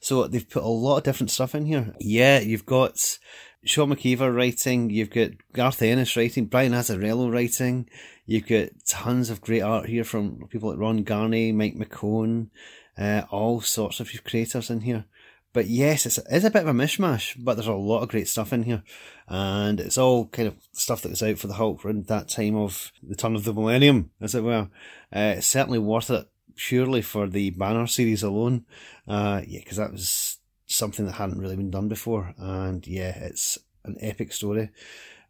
So 0.00 0.26
they've 0.26 0.48
put 0.48 0.62
a 0.62 0.68
lot 0.68 0.98
of 0.98 1.04
different 1.04 1.30
stuff 1.30 1.54
in 1.54 1.66
here. 1.66 1.94
Yeah, 2.00 2.40
you've 2.40 2.66
got 2.66 3.18
Sean 3.64 3.94
McKeever 3.94 4.34
writing, 4.34 4.88
you've 4.88 5.10
got 5.10 5.30
Garth 5.52 5.82
Ennis 5.82 6.16
writing, 6.16 6.46
Brian 6.46 6.72
Azzarello 6.72 7.30
writing, 7.30 7.88
you've 8.24 8.46
got 8.46 8.70
tons 8.88 9.28
of 9.28 9.42
great 9.42 9.60
art 9.60 9.86
here 9.86 10.04
from 10.04 10.46
people 10.48 10.70
like 10.70 10.78
Ron 10.78 11.04
Garney, 11.04 11.52
Mike 11.52 11.76
McKone, 11.76 12.48
uh, 12.96 13.22
all 13.30 13.60
sorts 13.60 14.00
of 14.00 14.10
creators 14.24 14.70
in 14.70 14.80
here. 14.80 15.04
But 15.52 15.66
yes, 15.66 16.06
it's, 16.06 16.18
it's 16.30 16.44
a 16.44 16.50
bit 16.50 16.62
of 16.62 16.68
a 16.68 16.72
mishmash, 16.72 17.34
but 17.36 17.54
there's 17.54 17.66
a 17.66 17.74
lot 17.74 18.02
of 18.02 18.08
great 18.08 18.28
stuff 18.28 18.52
in 18.52 18.62
here. 18.62 18.84
And 19.26 19.80
it's 19.80 19.98
all 19.98 20.26
kind 20.28 20.46
of 20.48 20.54
stuff 20.72 21.02
that 21.02 21.10
was 21.10 21.22
out 21.22 21.38
for 21.38 21.48
the 21.48 21.54
Hulk 21.54 21.84
around 21.84 22.06
that 22.06 22.28
time 22.28 22.56
of 22.56 22.92
the 23.02 23.16
turn 23.16 23.34
of 23.34 23.44
the 23.44 23.52
millennium, 23.52 24.10
as 24.20 24.34
it 24.34 24.44
were. 24.44 24.68
Uh, 25.14 25.34
it's 25.36 25.48
certainly 25.48 25.80
worth 25.80 26.08
it 26.10 26.28
purely 26.56 27.02
for 27.02 27.26
the 27.26 27.50
Banner 27.50 27.86
series 27.86 28.22
alone. 28.22 28.64
Uh, 29.06 29.42
yeah, 29.46 29.60
because 29.60 29.76
that 29.78 29.92
was 29.92 30.38
something 30.66 31.06
that 31.06 31.12
hadn't 31.12 31.40
really 31.40 31.56
been 31.56 31.70
done 31.70 31.88
before. 31.88 32.34
And 32.38 32.86
yeah, 32.86 33.16
it's 33.16 33.58
an 33.84 33.96
epic 34.00 34.32
story. 34.32 34.70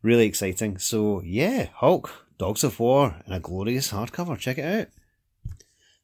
Really 0.02 0.26
exciting. 0.26 0.78
So 0.78 1.22
yeah, 1.24 1.68
Hulk, 1.74 2.26
Dogs 2.38 2.64
of 2.64 2.78
War, 2.80 3.16
in 3.26 3.32
a 3.32 3.40
glorious 3.40 3.92
hardcover. 3.92 4.38
Check 4.38 4.58
it 4.58 4.64
out. 4.64 4.88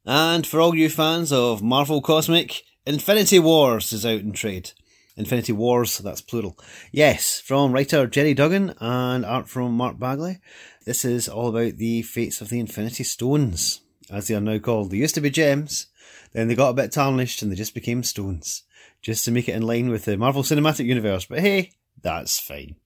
And 0.05 0.47
for 0.47 0.61
all 0.61 0.75
you 0.75 0.89
fans 0.89 1.33
of 1.33 1.63
Marvel 1.63 2.01
Cosmic, 2.01 2.63
Infinity 2.87 3.39
Wars 3.39 3.93
is 3.93 4.07
out 4.07 4.21
in 4.21 4.33
trade. 4.33 4.71
Infinity 5.17 5.53
Wars, 5.53 5.99
that's 5.99 6.21
plural. 6.21 6.59
Yes, 6.93 7.41
from 7.41 7.73
writer 7.73 8.07
Gerry 8.07 8.35
Duggan 8.35 8.75
and 8.81 9.25
art 9.25 9.49
from 9.49 9.73
Mark 9.73 9.99
Bagley. 9.99 10.39
This 10.85 11.05
is 11.05 11.27
all 11.29 11.49
about 11.49 11.79
the 11.79 12.03
fates 12.03 12.41
of 12.41 12.51
the 12.51 12.61
Infinity 12.61 13.03
Stones, 13.03 13.81
as 14.11 14.29
they 14.29 14.35
are 14.35 14.41
now 14.41 14.59
called. 14.59 14.91
They 14.91 14.99
used 14.99 15.15
to 15.17 15.21
be 15.21 15.31
gems, 15.31 15.87
then 16.33 16.49
they 16.49 16.55
got 16.55 16.71
a 16.71 16.75
bit 16.75 16.93
tarnished 16.93 17.43
and 17.43 17.51
they 17.51 17.57
just 17.57 17.75
became 17.75 18.03
stones 18.03 18.65
just 19.03 19.25
to 19.25 19.31
make 19.31 19.49
it 19.49 19.55
in 19.55 19.63
line 19.63 19.89
with 19.89 20.05
the 20.05 20.17
Marvel 20.17 20.43
Cinematic 20.43 20.87
Universe. 20.87 21.27
But 21.27 21.41
hey, 21.41 21.73
that's 22.03 22.39
fine. 22.39 22.77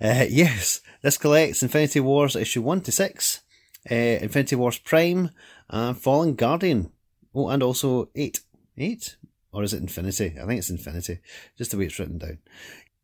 Uh, 0.00 0.26
yes, 0.28 0.80
this 1.02 1.18
collects 1.18 1.62
Infinity 1.62 2.00
Wars 2.00 2.36
issue 2.36 2.62
1 2.62 2.82
to 2.82 2.92
6, 2.92 3.42
uh, 3.90 3.94
Infinity 3.94 4.56
Wars 4.56 4.78
Prime, 4.78 5.30
and 5.70 5.96
Fallen 5.96 6.34
Guardian. 6.34 6.90
Oh, 7.34 7.48
and 7.48 7.62
also 7.62 8.10
8. 8.14 8.40
8? 8.78 9.16
or 9.56 9.62
is 9.62 9.72
it 9.72 9.80
Infinity? 9.80 10.36
I 10.38 10.44
think 10.44 10.58
it's 10.58 10.68
Infinity, 10.68 11.20
just 11.56 11.70
the 11.70 11.78
way 11.78 11.86
it's 11.86 11.98
written 11.98 12.18
down. 12.18 12.38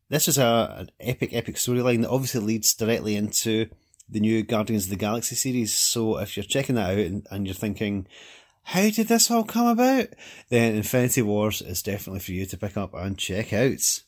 This 0.09 0.27
is 0.27 0.37
a 0.37 0.75
an 0.77 0.91
epic, 0.99 1.33
epic 1.33 1.55
storyline 1.55 2.01
that 2.01 2.11
obviously 2.11 2.41
leads 2.41 2.75
directly 2.75 3.15
into 3.15 3.69
the 4.09 4.19
new 4.19 4.43
Guardians 4.43 4.85
of 4.85 4.89
the 4.91 4.95
Galaxy 4.95 5.35
series. 5.35 5.73
So 5.73 6.17
if 6.17 6.35
you're 6.35 6.43
checking 6.43 6.75
that 6.75 6.91
out 6.91 6.97
and, 6.97 7.27
and 7.31 7.47
you're 7.47 7.53
thinking, 7.53 8.07
how 8.63 8.89
did 8.89 9.07
this 9.07 9.29
all 9.29 9.43
come 9.43 9.67
about? 9.67 10.07
Then 10.49 10.75
Infinity 10.75 11.21
Wars 11.21 11.61
is 11.61 11.81
definitely 11.81 12.19
for 12.19 12.31
you 12.31 12.45
to 12.45 12.57
pick 12.57 12.77
up 12.77 12.93
and 12.93 13.17
check 13.17 13.53
out. 13.53 14.01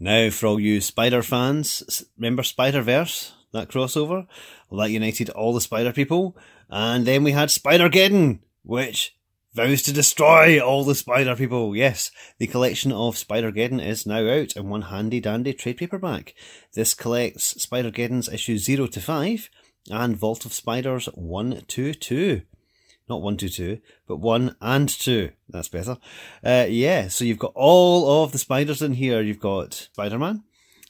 Now, 0.00 0.30
for 0.30 0.46
all 0.46 0.60
you 0.60 0.80
Spider 0.80 1.22
fans, 1.22 2.04
remember 2.16 2.42
Spider 2.42 2.82
Verse? 2.82 3.32
That 3.52 3.68
crossover? 3.68 4.26
Well, 4.68 4.80
that 4.80 4.92
united 4.92 5.30
all 5.30 5.54
the 5.54 5.60
Spider 5.60 5.92
people. 5.92 6.36
And 6.68 7.06
then 7.06 7.24
we 7.24 7.32
had 7.32 7.50
Spider 7.50 7.88
Geddon, 7.88 8.40
which 8.62 9.16
vows 9.58 9.82
to 9.82 9.92
destroy 9.92 10.60
all 10.60 10.84
the 10.84 10.94
Spider 10.94 11.34
people. 11.34 11.74
Yes, 11.74 12.12
the 12.38 12.46
collection 12.46 12.92
of 12.92 13.18
Spider 13.18 13.50
Geddon 13.50 13.84
is 13.84 14.06
now 14.06 14.24
out 14.28 14.54
in 14.54 14.68
one 14.68 14.82
handy 14.82 15.18
dandy 15.18 15.52
trade 15.52 15.78
paperback. 15.78 16.32
This 16.74 16.94
collects 16.94 17.60
Spider 17.60 17.90
Geddon's 17.90 18.28
issues 18.28 18.64
0 18.64 18.86
to 18.86 19.00
5 19.00 19.50
and 19.90 20.16
Vault 20.16 20.46
of 20.46 20.52
Spiders 20.52 21.06
1 21.06 21.62
to 21.66 21.92
2 21.92 22.42
not 23.08 23.22
one, 23.22 23.38
two, 23.38 23.48
two, 23.48 23.78
but 24.06 24.18
one 24.18 24.54
and 24.60 24.86
two. 24.86 25.30
That's 25.48 25.68
better. 25.68 25.96
Uh, 26.44 26.66
yeah, 26.68 27.08
so 27.08 27.24
you've 27.24 27.38
got 27.38 27.52
all 27.54 28.22
of 28.22 28.32
the 28.32 28.38
spiders 28.38 28.82
in 28.82 28.92
here. 28.92 29.22
You've 29.22 29.40
got 29.40 29.72
Spider 29.72 30.18
Man. 30.18 30.44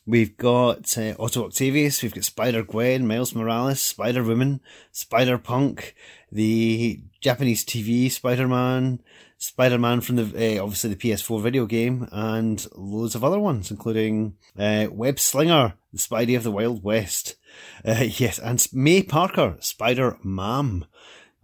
We've 0.08 0.38
got 0.38 0.96
uh, 0.96 1.12
Otto 1.18 1.44
Octavius. 1.44 2.02
We've 2.02 2.14
got 2.14 2.24
Spider 2.24 2.62
Gwen, 2.62 3.06
Miles 3.06 3.34
Morales, 3.34 3.82
Spider 3.82 4.24
Woman, 4.24 4.62
Spider 4.90 5.36
Punk, 5.36 5.94
the 6.32 7.02
Japanese 7.20 7.62
TV 7.62 8.10
Spider 8.10 8.48
Man, 8.48 9.02
Spider 9.36 9.76
Man 9.76 10.00
from 10.00 10.16
the 10.16 10.22
uh, 10.22 10.62
obviously 10.62 10.94
the 10.94 10.96
PS4 10.96 11.42
video 11.42 11.66
game, 11.66 12.08
and 12.10 12.66
loads 12.74 13.14
of 13.14 13.22
other 13.22 13.38
ones, 13.38 13.70
including 13.70 14.38
uh, 14.58 14.86
Web 14.90 15.20
Slinger, 15.20 15.74
the 15.92 15.98
Spidey 15.98 16.38
of 16.38 16.42
the 16.42 16.52
Wild 16.52 16.82
West. 16.82 17.36
Uh, 17.84 18.04
yes, 18.08 18.38
and 18.38 18.66
May 18.72 19.02
Parker, 19.02 19.58
Spider 19.60 20.16
Mam. 20.24 20.86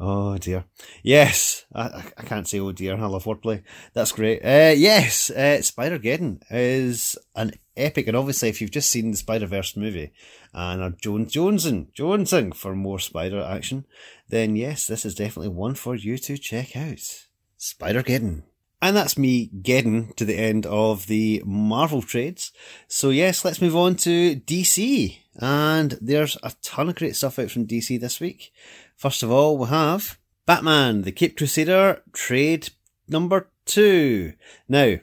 Oh 0.00 0.36
dear. 0.38 0.64
Yes, 1.02 1.64
I, 1.72 2.02
I 2.16 2.22
can't 2.22 2.48
say 2.48 2.58
oh 2.58 2.72
dear. 2.72 2.96
I 2.96 3.06
love 3.06 3.24
wordplay. 3.24 3.62
That's 3.92 4.12
great. 4.12 4.44
Uh, 4.44 4.74
yes, 4.76 5.30
uh, 5.30 5.62
Spider 5.62 5.98
Geddon 5.98 6.42
is 6.50 7.16
an 7.36 7.52
epic, 7.76 8.08
and 8.08 8.16
obviously, 8.16 8.48
if 8.48 8.60
you've 8.60 8.72
just 8.72 8.90
seen 8.90 9.12
the 9.12 9.16
Spider 9.16 9.46
Verse 9.46 9.76
movie 9.76 10.12
and 10.52 10.82
are 10.82 10.90
Jones 10.90 11.32
Jonesing 11.32 11.92
Jonesing 11.94 12.54
for 12.54 12.74
more 12.74 12.98
Spider 12.98 13.40
action, 13.40 13.86
then 14.28 14.56
yes, 14.56 14.86
this 14.86 15.04
is 15.04 15.14
definitely 15.14 15.50
one 15.50 15.74
for 15.74 15.94
you 15.94 16.18
to 16.18 16.38
check 16.38 16.76
out. 16.76 17.26
Spider 17.56 18.02
Geddon. 18.02 18.42
And 18.82 18.94
that's 18.94 19.16
me 19.16 19.46
getting 19.46 20.12
to 20.14 20.26
the 20.26 20.36
end 20.36 20.66
of 20.66 21.06
the 21.06 21.42
Marvel 21.46 22.02
trades. 22.02 22.52
So 22.86 23.08
yes, 23.08 23.42
let's 23.42 23.62
move 23.62 23.74
on 23.74 23.94
to 23.96 24.36
DC. 24.36 25.16
And 25.36 25.98
there's 26.02 26.36
a 26.42 26.52
ton 26.62 26.90
of 26.90 26.94
great 26.94 27.16
stuff 27.16 27.38
out 27.38 27.50
from 27.50 27.66
DC 27.66 27.98
this 27.98 28.20
week. 28.20 28.52
First 28.96 29.22
of 29.22 29.30
all, 29.30 29.58
we 29.58 29.66
have 29.66 30.18
Batman, 30.46 31.02
the 31.02 31.12
Cape 31.12 31.36
Crusader 31.36 32.02
trade 32.12 32.70
number 33.08 33.48
two. 33.64 34.34
Now, 34.68 34.96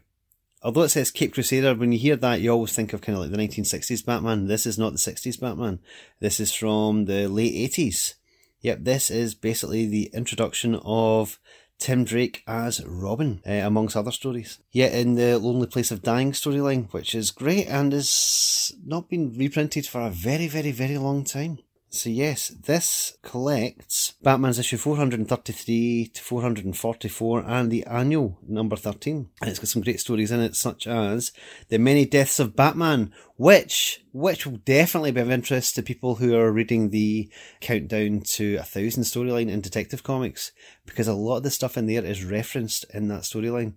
although 0.62 0.84
it 0.84 0.90
says 0.90 1.12
Cape 1.12 1.34
Crusader, 1.34 1.76
when 1.76 1.92
you 1.92 2.00
hear 2.00 2.16
that, 2.16 2.42
you 2.42 2.52
always 2.52 2.74
think 2.74 2.94
of 2.94 3.02
kind 3.02 3.18
of 3.18 3.24
like 3.24 3.32
the 3.32 3.38
1960s 3.38 4.06
Batman. 4.06 4.48
This 4.48 4.66
is 4.66 4.78
not 4.78 4.94
the 4.94 4.98
60s 4.98 5.40
Batman. 5.40 5.80
This 6.20 6.40
is 6.40 6.54
from 6.54 7.06
the 7.06 7.28
late 7.28 7.72
80s. 7.72 8.16
Yep, 8.62 8.80
this 8.82 9.10
is 9.10 9.34
basically 9.34 9.88
the 9.88 10.12
introduction 10.14 10.76
of 10.84 11.40
Tim 11.80 12.04
Drake 12.04 12.44
as 12.46 12.86
Robin, 12.86 13.42
uh, 13.48 13.54
amongst 13.54 13.98
other 13.98 14.12
stories. 14.12 14.60
Yet 14.72 14.94
in 14.94 15.16
the 15.16 15.40
Lonely 15.40 15.66
Place 15.66 15.90
of 15.90 16.04
Dying 16.04 16.32
storyline, 16.32 16.94
which 16.94 17.16
is 17.16 17.32
great 17.32 17.66
and 17.66 17.92
has 17.92 18.72
not 18.86 19.10
been 19.10 19.36
reprinted 19.36 19.88
for 19.88 20.02
a 20.02 20.12
very, 20.12 20.48
very, 20.48 20.72
very 20.72 21.00
long 21.00 21.24
time. 21.24 21.58
So 21.94 22.10
yes, 22.10 22.48
this 22.48 23.18
collects 23.22 24.14
Batman's 24.24 24.58
issue 24.58 24.78
433 24.78 26.12
to 26.14 26.22
444 26.22 27.44
and 27.46 27.70
the 27.70 27.86
annual 27.86 28.40
number 28.48 28.78
13. 28.78 29.28
And 29.42 29.50
it's 29.50 29.60
got 29.60 29.68
some 29.68 29.82
great 29.82 30.00
stories 30.00 30.32
in 30.32 30.40
it, 30.40 30.56
such 30.56 30.88
as 30.88 31.34
The 31.68 31.78
Many 31.78 32.06
Deaths 32.06 32.40
of 32.40 32.56
Batman, 32.56 33.12
which, 33.36 34.06
which 34.14 34.46
will 34.46 34.60
definitely 34.64 35.12
be 35.12 35.20
of 35.20 35.30
interest 35.30 35.76
to 35.76 35.84
people 35.84 36.16
who 36.16 36.34
are 36.34 36.50
reading 36.50 36.92
the 36.92 37.30
Countdown 37.60 38.22
to 38.22 38.56
a 38.56 38.64
Thousand 38.64 39.04
storyline 39.04 39.50
in 39.50 39.60
Detective 39.60 40.02
Comics, 40.02 40.54
because 40.86 41.10
a 41.10 41.14
lot 41.14 41.38
of 41.38 41.44
the 41.44 41.52
stuff 41.52 41.78
in 41.78 41.88
there 41.88 42.06
is 42.06 42.24
referenced 42.24 42.86
in 42.94 43.10
that 43.10 43.24
storyline. 43.24 43.74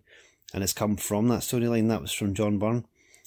And 0.54 0.62
it's 0.62 0.72
come 0.72 0.96
from 0.96 1.26
that 1.28 1.40
storyline. 1.40 1.88
That 1.88 2.02
was 2.02 2.12
from 2.12 2.32
John 2.32 2.60
Byrne. 2.60 2.86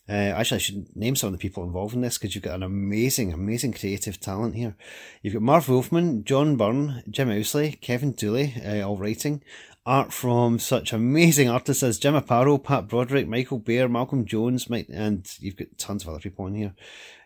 Uh, 0.09 0.13
actually, 0.13 0.55
I 0.55 0.59
should 0.59 0.95
name 0.95 1.15
some 1.15 1.27
of 1.27 1.33
the 1.33 1.37
people 1.37 1.63
involved 1.63 1.93
in 1.93 2.01
this 2.01 2.17
because 2.17 2.33
you've 2.33 2.43
got 2.43 2.55
an 2.55 2.63
amazing, 2.63 3.33
amazing 3.33 3.73
creative 3.73 4.19
talent 4.19 4.55
here. 4.55 4.75
You've 5.21 5.33
got 5.33 5.43
Marv 5.43 5.67
Wolfman, 5.67 6.23
John 6.23 6.55
Byrne, 6.55 7.03
Jim 7.09 7.29
Owsley, 7.29 7.73
Kevin 7.81 8.13
Dooley, 8.13 8.53
uh, 8.65 8.81
all 8.81 8.97
writing. 8.97 9.43
Art 9.85 10.11
from 10.11 10.59
such 10.59 10.91
amazing 10.91 11.49
artists 11.49 11.83
as 11.83 11.99
Jim 11.99 12.13
Aparo, 12.13 12.61
Pat 12.61 12.87
Broderick, 12.87 13.27
Michael 13.27 13.59
Bair, 13.59 13.87
Malcolm 13.87 14.25
Jones, 14.25 14.69
Mike, 14.69 14.87
and 14.91 15.25
you've 15.39 15.55
got 15.55 15.77
tons 15.77 16.03
of 16.03 16.09
other 16.09 16.19
people 16.19 16.45
on 16.45 16.55
here. 16.55 16.73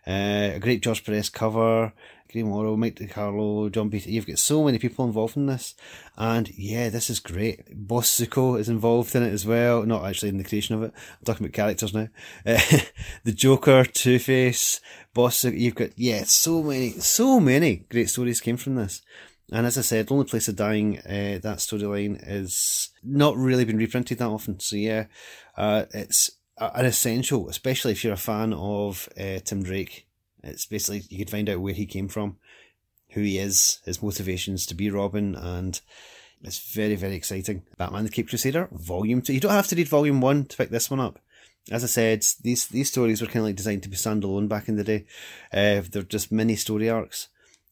Uh, 0.06 0.54
a 0.54 0.58
great 0.60 0.82
George 0.82 1.04
Perez 1.04 1.28
cover. 1.28 1.92
Green 2.32 2.48
Morrow, 2.48 2.76
Mike 2.76 2.96
DeCarlo, 2.96 3.70
John 3.70 3.90
Peter. 3.90 4.10
You've 4.10 4.26
got 4.26 4.38
so 4.38 4.64
many 4.64 4.78
people 4.78 5.04
involved 5.04 5.36
in 5.36 5.46
this. 5.46 5.74
And 6.16 6.48
yeah, 6.56 6.88
this 6.88 7.10
is 7.10 7.20
great. 7.20 7.60
Boss 7.72 8.10
Zucco 8.18 8.58
is 8.58 8.68
involved 8.68 9.14
in 9.14 9.22
it 9.22 9.32
as 9.32 9.46
well. 9.46 9.84
Not 9.84 10.04
actually 10.04 10.30
in 10.30 10.38
the 10.38 10.44
creation 10.44 10.74
of 10.74 10.82
it. 10.82 10.92
I'm 10.94 11.24
talking 11.24 11.46
about 11.46 11.54
characters 11.54 11.94
now. 11.94 12.08
Uh, 12.46 12.60
the 13.24 13.32
Joker, 13.32 13.84
Two 13.84 14.18
Face, 14.18 14.80
Boss 15.14 15.42
Zucco. 15.42 15.58
You've 15.58 15.74
got, 15.74 15.90
yeah, 15.96 16.24
so 16.24 16.62
many, 16.62 16.90
so 16.92 17.38
many 17.38 17.84
great 17.90 18.08
stories 18.08 18.40
came 18.40 18.56
from 18.56 18.76
this. 18.76 19.02
And 19.52 19.66
as 19.66 19.76
I 19.76 19.82
said, 19.82 20.10
Lonely 20.10 20.26
Place 20.26 20.48
of 20.48 20.56
Dying, 20.56 20.98
uh, 21.00 21.38
that 21.42 21.58
storyline 21.58 22.18
is 22.26 22.90
not 23.02 23.36
really 23.36 23.66
been 23.66 23.76
reprinted 23.76 24.18
that 24.18 24.28
often. 24.28 24.58
So 24.60 24.76
yeah, 24.76 25.06
uh, 25.56 25.84
it's 25.92 26.30
an 26.58 26.86
essential, 26.86 27.48
especially 27.50 27.92
if 27.92 28.02
you're 28.02 28.14
a 28.14 28.16
fan 28.16 28.54
of 28.54 29.08
uh, 29.18 29.40
Tim 29.44 29.62
Drake 29.62 30.06
it's 30.42 30.66
basically 30.66 31.02
you 31.08 31.18
could 31.18 31.30
find 31.30 31.48
out 31.48 31.60
where 31.60 31.74
he 31.74 31.86
came 31.86 32.08
from, 32.08 32.36
who 33.10 33.20
he 33.20 33.38
is, 33.38 33.78
his 33.84 34.02
motivations 34.02 34.66
to 34.66 34.74
be 34.74 34.90
Robin, 34.90 35.34
and 35.34 35.80
it's 36.42 36.72
very 36.72 36.96
very 36.96 37.14
exciting. 37.14 37.62
Batman: 37.78 38.04
The 38.04 38.10
Cape 38.10 38.28
Crusader, 38.28 38.68
Volume 38.72 39.22
Two. 39.22 39.32
You 39.32 39.40
don't 39.40 39.52
have 39.52 39.68
to 39.68 39.76
read 39.76 39.88
Volume 39.88 40.20
One 40.20 40.44
to 40.46 40.56
pick 40.56 40.70
this 40.70 40.90
one 40.90 41.00
up. 41.00 41.20
As 41.70 41.84
I 41.84 41.86
said, 41.86 42.24
these 42.42 42.66
these 42.66 42.88
stories 42.88 43.20
were 43.20 43.28
kind 43.28 43.38
of 43.38 43.44
like 43.44 43.56
designed 43.56 43.84
to 43.84 43.88
be 43.88 43.96
standalone 43.96 44.48
back 44.48 44.68
in 44.68 44.76
the 44.76 44.84
day. 44.84 45.06
Uh, 45.52 45.82
they're 45.90 46.02
just 46.02 46.32
mini 46.32 46.56
story 46.56 46.90
arcs, 46.90 47.28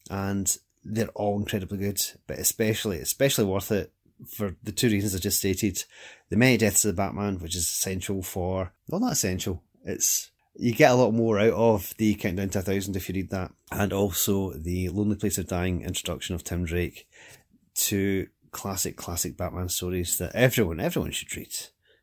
and 0.09 0.57
they're 0.85 1.09
all 1.09 1.39
incredibly 1.39 1.79
good. 1.79 2.01
But 2.27 2.39
especially 2.39 3.01
especially 3.01 3.45
worth 3.45 3.73
it 3.73 3.93
for 4.29 4.55
the 4.63 4.73
two 4.73 4.89
reasons 4.89 5.15
I 5.15 5.19
just 5.19 5.39
stated: 5.39 5.83
the 6.29 6.37
many 6.37 6.57
deaths 6.57 6.85
of 6.85 6.95
the 6.95 7.03
Batman, 7.03 7.41
which 7.41 7.57
is 7.57 7.65
essential 7.65 8.23
for 8.23 8.73
well, 8.89 9.01
not 9.01 9.13
essential. 9.13 9.63
It's 9.85 10.31
you 10.61 10.75
get 10.75 10.91
a 10.91 10.95
lot 10.95 11.15
more 11.15 11.39
out 11.39 11.55
of 11.55 11.95
the 11.97 12.15
Countdown 12.15 12.51
to 12.51 12.59
a 12.59 12.63
Thousand 12.63 12.95
if 12.95 13.09
you 13.09 13.15
read 13.15 13.31
that, 13.31 13.51
and 13.73 13.95
also 13.95 14.53
the 14.53 14.91
Lonely 14.91 15.17
Place 15.17 15.39
of 15.39 15.47
Dying 15.47 15.81
introduction 15.83 16.35
of 16.35 16.45
Tim 16.45 16.67
Drake 16.67 17.09
to 17.77 18.27
classic, 18.51 18.97
classic 18.97 19.39
Batman 19.39 19.71
stories 19.71 20.19
that 20.19 20.35
everyone, 20.35 20.79
everyone 20.79 21.13
should 21.13 21.35
read 21.35 21.55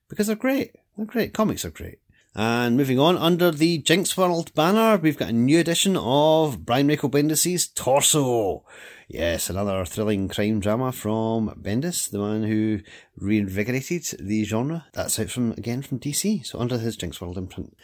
because 0.09 0.25
they're 0.25 0.35
great. 0.35 0.71
They're 0.95 1.05
great. 1.05 1.33
Comics 1.33 1.65
are 1.65 1.69
great. 1.69 1.99
And 2.39 2.77
moving 2.77 2.99
on, 2.99 3.17
under 3.17 3.49
the 3.49 3.79
Jinx 3.79 4.15
World 4.15 4.53
banner, 4.53 4.97
we've 4.97 5.17
got 5.17 5.29
a 5.29 5.33
new 5.33 5.57
edition 5.57 5.97
of 5.97 6.67
Brian 6.67 6.85
Michael 6.85 7.09
Bendis' 7.09 7.73
Torso. 7.73 8.63
Yes, 9.07 9.49
another 9.49 9.83
thrilling 9.85 10.27
crime 10.27 10.59
drama 10.59 10.91
from 10.91 11.49
Bendis, 11.59 12.11
the 12.11 12.19
man 12.19 12.43
who 12.43 12.81
reinvigorated 13.17 14.03
the 14.19 14.43
genre. 14.43 14.85
That's 14.93 15.19
out 15.19 15.31
from 15.31 15.53
again 15.53 15.81
from 15.81 15.99
DC, 15.99 16.45
so 16.45 16.59
under 16.59 16.77
his 16.77 16.95
Jinx 16.95 17.19
World 17.19 17.39
imprint. 17.39 17.75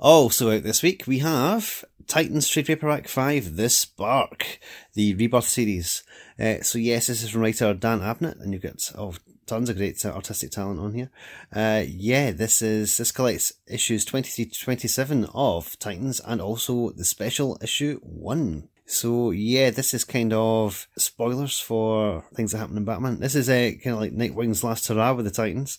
Also 0.00 0.50
out 0.50 0.64
this 0.64 0.82
week, 0.82 1.04
we 1.06 1.20
have 1.20 1.84
Titans 2.10 2.48
Trade 2.48 2.66
Paperback 2.66 3.06
5, 3.06 3.54
The 3.54 3.68
Spark, 3.68 4.58
the 4.94 5.14
Rebirth 5.14 5.44
series. 5.44 6.02
Uh, 6.40 6.60
so 6.60 6.76
yes, 6.76 7.06
this 7.06 7.22
is 7.22 7.30
from 7.30 7.42
writer 7.42 7.72
Dan 7.72 8.00
Abnett, 8.00 8.40
and 8.40 8.52
you've 8.52 8.64
got 8.64 8.90
oh, 8.98 9.14
tons 9.46 9.70
of 9.70 9.76
great 9.76 10.04
artistic 10.04 10.50
talent 10.50 10.80
on 10.80 10.92
here. 10.92 11.08
Uh, 11.54 11.84
yeah, 11.86 12.32
this 12.32 12.62
is 12.62 12.96
this 12.96 13.12
collects 13.12 13.52
issues 13.68 14.04
23 14.04 14.46
to 14.46 14.58
27 14.58 15.26
of 15.32 15.78
Titans 15.78 16.18
and 16.26 16.40
also 16.40 16.90
the 16.90 17.04
special 17.04 17.56
issue 17.62 18.00
1. 18.02 18.68
So 18.86 19.30
yeah, 19.30 19.70
this 19.70 19.94
is 19.94 20.02
kind 20.02 20.32
of 20.32 20.88
spoilers 20.98 21.60
for 21.60 22.24
things 22.34 22.50
that 22.50 22.58
happen 22.58 22.76
in 22.76 22.84
Batman. 22.84 23.20
This 23.20 23.36
is 23.36 23.48
a 23.48 23.68
uh, 23.68 23.78
kind 23.84 23.94
of 23.94 24.00
like 24.00 24.12
Nightwing's 24.12 24.64
last 24.64 24.88
hurrah 24.88 25.12
with 25.12 25.26
the 25.26 25.30
Titans, 25.30 25.78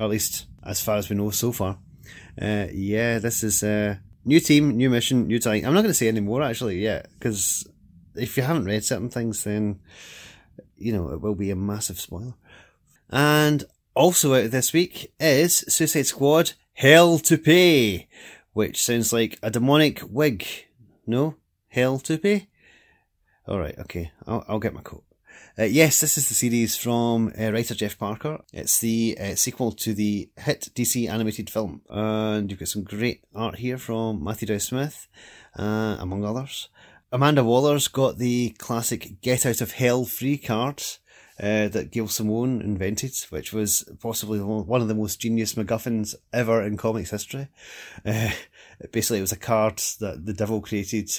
or 0.00 0.06
at 0.06 0.10
least 0.10 0.46
as 0.64 0.80
far 0.80 0.96
as 0.96 1.08
we 1.08 1.14
know 1.14 1.30
so 1.30 1.52
far. 1.52 1.78
Uh, 2.42 2.66
yeah, 2.72 3.20
this 3.20 3.44
is 3.44 3.62
uh, 3.62 3.98
new 4.24 4.40
team, 4.40 4.76
new 4.76 4.90
mission, 4.90 5.26
new 5.26 5.38
Titan. 5.38 5.66
I'm 5.66 5.74
not 5.74 5.82
going 5.82 5.90
to 5.90 5.98
say 5.98 6.08
any 6.08 6.20
more 6.20 6.42
actually 6.42 6.80
yet 6.80 7.08
because 7.18 7.66
if 8.14 8.36
you 8.36 8.42
haven't 8.42 8.66
read 8.66 8.84
certain 8.84 9.10
things, 9.10 9.44
then 9.44 9.80
you 10.76 10.92
know 10.92 11.10
it 11.10 11.20
will 11.20 11.34
be 11.34 11.50
a 11.50 11.56
massive 11.56 12.00
spoiler. 12.00 12.34
And 13.10 13.64
Also 13.94 14.34
out 14.34 14.52
this 14.52 14.72
week 14.72 15.12
is 15.18 15.64
Suicide 15.68 16.06
Squad 16.06 16.52
Hell 16.74 17.18
to 17.18 17.36
Pay, 17.36 18.08
which 18.52 18.82
sounds 18.82 19.12
like 19.12 19.38
a 19.42 19.50
demonic 19.50 20.00
wig. 20.08 20.46
No? 21.06 21.36
Hell 21.68 21.98
to 22.00 22.16
Pay? 22.16 22.48
Alright, 23.48 23.78
okay. 23.80 24.12
I'll, 24.28 24.44
I'll 24.48 24.60
get 24.60 24.74
my 24.74 24.82
coat. 24.82 25.04
Uh, 25.58 25.64
yes, 25.64 26.00
this 26.00 26.16
is 26.16 26.28
the 26.28 26.34
series 26.34 26.76
from 26.76 27.32
uh, 27.38 27.50
writer 27.50 27.74
Jeff 27.74 27.98
Parker. 27.98 28.38
It's 28.52 28.78
the 28.78 29.18
uh, 29.20 29.34
sequel 29.34 29.72
to 29.72 29.92
the 29.92 30.30
hit 30.36 30.68
DC 30.74 31.10
animated 31.10 31.50
film. 31.50 31.82
And 31.90 32.48
you've 32.48 32.60
got 32.60 32.68
some 32.68 32.84
great 32.84 33.24
art 33.34 33.56
here 33.56 33.76
from 33.76 34.22
Matthew 34.22 34.46
Dow 34.46 34.58
Smith, 34.58 35.08
uh, 35.58 35.96
among 35.98 36.24
others. 36.24 36.68
Amanda 37.10 37.42
Waller's 37.42 37.88
got 37.88 38.18
the 38.18 38.50
classic 38.58 39.20
Get 39.22 39.44
Out 39.44 39.60
of 39.60 39.72
Hell 39.72 40.04
free 40.04 40.38
card 40.38 40.84
uh, 41.40 41.66
that 41.68 41.90
Gail 41.90 42.06
Simone 42.06 42.62
invented, 42.62 43.14
which 43.30 43.52
was 43.52 43.84
possibly 44.00 44.38
one 44.38 44.80
of 44.80 44.88
the 44.88 44.94
most 44.94 45.20
genius 45.20 45.54
MacGuffins 45.54 46.14
ever 46.32 46.62
in 46.62 46.76
comics 46.76 47.10
history. 47.10 47.48
Uh, 48.06 48.30
basically, 48.92 49.18
it 49.18 49.22
was 49.22 49.32
a 49.32 49.36
card 49.36 49.78
that 49.98 50.26
the 50.26 50.32
devil 50.32 50.60
created 50.60 51.10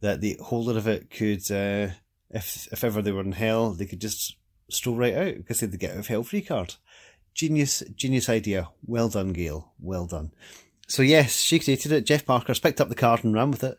that 0.00 0.20
the 0.20 0.36
holder 0.42 0.76
of 0.76 0.88
it 0.88 1.08
could 1.08 1.48
if 2.30 2.68
if 2.72 2.84
ever 2.84 3.02
they 3.02 3.12
were 3.12 3.22
in 3.22 3.32
hell, 3.32 3.72
they 3.72 3.86
could 3.86 4.00
just 4.00 4.36
stroll 4.68 4.96
right 4.96 5.14
out 5.14 5.36
because 5.36 5.60
they'd 5.60 5.78
get 5.78 5.92
out 5.92 5.98
of 5.98 6.06
hell 6.08 6.22
free 6.22 6.42
card. 6.42 6.74
Genius, 7.34 7.82
genius 7.94 8.28
idea. 8.28 8.70
Well 8.84 9.08
done, 9.08 9.32
Gail. 9.32 9.72
Well 9.78 10.06
done. 10.06 10.32
So 10.88 11.02
yes, 11.02 11.40
she 11.40 11.58
created 11.58 11.92
it. 11.92 12.06
Jeff 12.06 12.24
Parker's 12.24 12.60
picked 12.60 12.80
up 12.80 12.88
the 12.88 12.94
card 12.94 13.24
and 13.24 13.34
ran 13.34 13.50
with 13.50 13.64
it. 13.64 13.78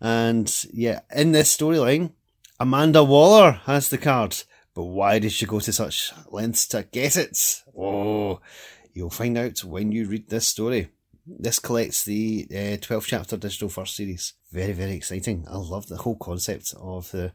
And 0.00 0.52
yeah, 0.72 1.00
in 1.14 1.32
this 1.32 1.54
storyline, 1.56 2.12
Amanda 2.58 3.04
Waller 3.04 3.60
has 3.66 3.88
the 3.88 3.98
card. 3.98 4.36
But 4.74 4.84
why 4.84 5.18
did 5.18 5.32
she 5.32 5.46
go 5.46 5.60
to 5.60 5.72
such 5.72 6.12
lengths 6.30 6.66
to 6.68 6.82
get 6.82 7.16
it? 7.16 7.62
Oh, 7.78 8.40
you'll 8.92 9.10
find 9.10 9.38
out 9.38 9.64
when 9.64 9.92
you 9.92 10.06
read 10.06 10.28
this 10.28 10.48
story. 10.48 10.88
This 11.26 11.58
collects 11.58 12.04
the 12.04 12.46
uh, 12.50 12.76
12 12.80 13.06
chapter 13.06 13.36
digital 13.36 13.68
first 13.68 13.96
series. 13.96 14.34
Very, 14.52 14.72
very 14.72 14.92
exciting. 14.92 15.46
I 15.50 15.56
love 15.56 15.88
the 15.88 15.96
whole 15.96 16.16
concept 16.16 16.74
of 16.78 17.10
the 17.10 17.32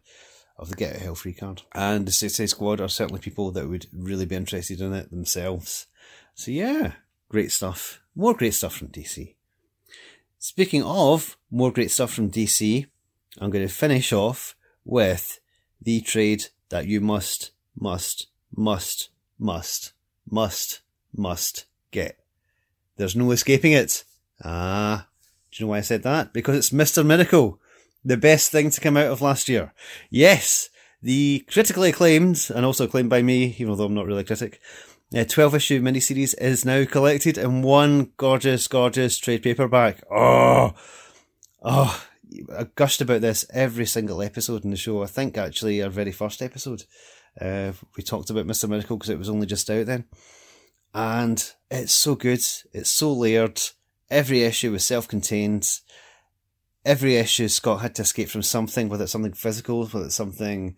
of 0.62 0.70
the 0.70 0.76
Get 0.76 0.96
Out 0.96 1.02
Hell 1.02 1.16
Free 1.16 1.34
card. 1.34 1.64
And 1.74 2.06
the 2.06 2.12
Suicide 2.12 2.50
Squad 2.50 2.80
are 2.80 2.88
certainly 2.88 3.20
people 3.20 3.52
that 3.52 3.68
would 3.68 3.88
really 3.92 4.28
be 4.28 4.36
interested 4.36 4.80
in 4.80 4.94
it 4.94 5.10
themselves. 5.10 5.88
So 6.36 6.52
yeah, 6.52 6.94
great 7.28 7.52
stuff. 7.52 8.02
More 8.16 8.36
great 8.36 8.54
stuff 8.54 8.76
from 8.76 8.90
DC. 8.90 9.34
Speaking 10.38 10.84
of 10.84 11.38
more 11.50 11.72
great 11.72 11.92
stuff 11.92 12.14
from 12.14 12.30
DC, 12.30 12.86
I'm 13.40 13.50
going 13.50 13.68
to 13.68 13.74
finish 13.74 14.14
off 14.14 14.56
with 14.86 15.40
the 15.82 16.02
trade 16.02 16.46
that 16.70 16.86
you 16.86 17.02
must, 17.02 17.52
must, 17.76 18.28
must, 18.56 19.10
must, 19.40 19.94
must, 20.30 20.82
must 21.16 21.66
get. 21.90 22.20
There's 22.98 23.16
no 23.16 23.32
escaping 23.32 23.72
it. 23.72 24.04
Ah, 24.44 25.08
do 25.52 25.58
you 25.58 25.66
know 25.66 25.72
why 25.72 25.78
I 25.80 25.82
said 25.82 26.04
that? 26.04 26.34
Because 26.34 26.56
it's 26.56 26.70
Mr. 26.70 27.06
Miracle 27.06 27.60
the 28.04 28.18
best 28.18 28.52
thing 28.52 28.70
to 28.70 28.82
come 28.82 28.98
out 28.98 29.08
of 29.08 29.22
last 29.22 29.50
year. 29.50 29.74
Yes, 30.10 30.70
the 31.02 31.46
critically 31.50 31.90
acclaimed, 31.90 32.50
and 32.54 32.66
also 32.66 32.86
acclaimed 32.86 33.10
by 33.10 33.22
me, 33.22 33.56
even 33.58 33.76
though 33.76 33.86
I'm 33.86 33.94
not 33.94 34.06
really 34.06 34.22
a 34.22 34.26
critic, 34.26 34.60
a 35.14 35.26
12 35.26 35.56
issue 35.56 35.82
miniseries 35.82 36.36
is 36.40 36.64
now 36.64 36.86
collected 36.86 37.38
in 37.38 37.62
one 37.62 38.12
gorgeous, 38.18 38.68
gorgeous 38.68 39.18
trade 39.18 39.44
paperback. 39.44 40.04
Oh, 40.10 40.74
oh, 41.64 42.06
I 42.58 42.64
gushed 42.76 43.02
about 43.02 43.22
this 43.22 43.46
every 43.54 43.86
single 43.86 44.22
episode 44.22 44.64
in 44.64 44.72
the 44.72 44.78
show. 44.78 45.04
I 45.04 45.08
think 45.08 45.38
actually 45.38 45.84
our 45.84 45.90
very 45.90 46.12
first 46.12 46.42
episode, 46.42 46.84
uh, 47.40 47.74
we 47.98 48.04
talked 48.04 48.30
about 48.30 48.48
Mr. 48.48 48.70
Miracle 48.70 48.98
because 48.98 49.10
it 49.10 49.20
was 49.20 49.30
only 49.30 49.48
just 49.48 49.70
out 49.70 49.86
then. 49.86 50.06
And 50.94 51.52
it's 51.70 51.94
so 51.94 52.16
good. 52.16 52.40
It's 52.74 52.90
so 52.90 53.12
layered. 53.12 53.62
Every 54.10 54.44
issue 54.44 54.72
was 54.72 54.86
self-contained 54.86 55.68
every 56.86 57.16
issue 57.16 57.48
Scott 57.48 57.82
had 57.82 57.96
to 57.96 58.02
escape 58.02 58.30
from 58.30 58.42
something, 58.42 58.90
whether 58.90 59.04
it's 59.04 59.12
something 59.12 59.34
physical, 59.34 59.86
whether 59.86 60.06
it's 60.06 60.16
something 60.16 60.76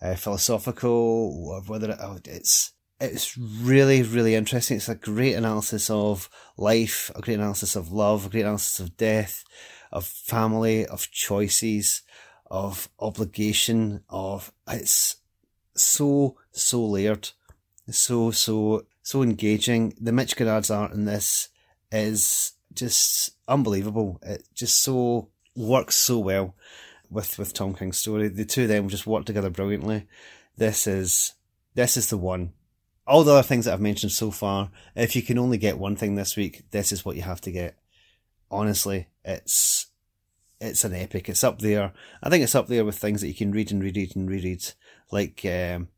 uh, 0.00 0.14
philosophical, 0.14 1.48
or 1.48 1.60
whether 1.62 1.90
it, 1.90 1.98
oh, 2.00 2.18
it's 2.24 2.72
it's 3.00 3.36
really 3.36 4.02
really 4.02 4.34
interesting. 4.34 4.76
It's 4.76 4.88
a 4.88 4.94
great 4.94 5.34
analysis 5.34 5.90
of 5.90 6.28
life, 6.56 7.10
a 7.14 7.20
great 7.20 7.38
analysis 7.38 7.76
of 7.76 7.92
love, 7.92 8.26
a 8.26 8.28
great 8.28 8.42
analysis 8.42 8.80
of 8.80 8.96
death, 8.96 9.44
of 9.92 10.04
family, 10.04 10.86
of 10.86 11.10
choices, 11.10 12.02
of 12.50 12.88
obligation. 12.98 14.02
Of 14.08 14.52
it's 14.68 15.16
so 15.74 16.36
so 16.52 16.84
layered, 16.84 17.30
so 17.90 18.30
so 18.30 18.86
so 19.02 19.22
engaging. 19.22 19.94
The 20.00 20.12
Mitch 20.12 20.36
Gerads 20.36 20.70
art 20.70 20.92
in 20.92 21.04
this 21.04 21.48
is 21.92 22.52
just 22.72 23.30
unbelievable. 23.48 24.18
It 24.22 24.46
just 24.54 24.82
so 24.82 25.30
works 25.56 25.96
so 25.96 26.18
well 26.18 26.54
with 27.10 27.38
with 27.38 27.52
Tom 27.52 27.74
King's 27.74 27.98
story. 27.98 28.28
The 28.28 28.44
two 28.44 28.62
of 28.62 28.68
them 28.68 28.88
just 28.88 29.06
work 29.06 29.24
together 29.24 29.50
brilliantly. 29.50 30.06
This 30.56 30.86
is 30.86 31.34
this 31.74 31.96
is 31.96 32.10
the 32.10 32.18
one. 32.18 32.52
All 33.06 33.22
the 33.22 33.32
other 33.32 33.42
things 33.42 33.66
that 33.66 33.74
I've 33.74 33.80
mentioned 33.80 34.12
so 34.12 34.30
far, 34.30 34.70
if 34.96 35.14
you 35.14 35.22
can 35.22 35.38
only 35.38 35.58
get 35.58 35.78
one 35.78 35.94
thing 35.94 36.16
this 36.16 36.36
week, 36.36 36.64
this 36.72 36.90
is 36.90 37.04
what 37.04 37.14
you 37.14 37.22
have 37.22 37.40
to 37.42 37.52
get. 37.52 37.76
Honestly, 38.50 39.08
it's 39.24 39.86
it's 40.60 40.84
an 40.84 40.94
epic. 40.94 41.28
It's 41.28 41.44
up 41.44 41.60
there. 41.60 41.92
I 42.22 42.30
think 42.30 42.42
it's 42.42 42.54
up 42.54 42.66
there 42.66 42.84
with 42.84 42.98
things 42.98 43.20
that 43.20 43.28
you 43.28 43.34
can 43.34 43.52
read 43.52 43.70
and 43.70 43.82
reread 43.82 44.16
and 44.16 44.28
reread, 44.28 44.64
like 45.10 45.44
um, 45.44 45.88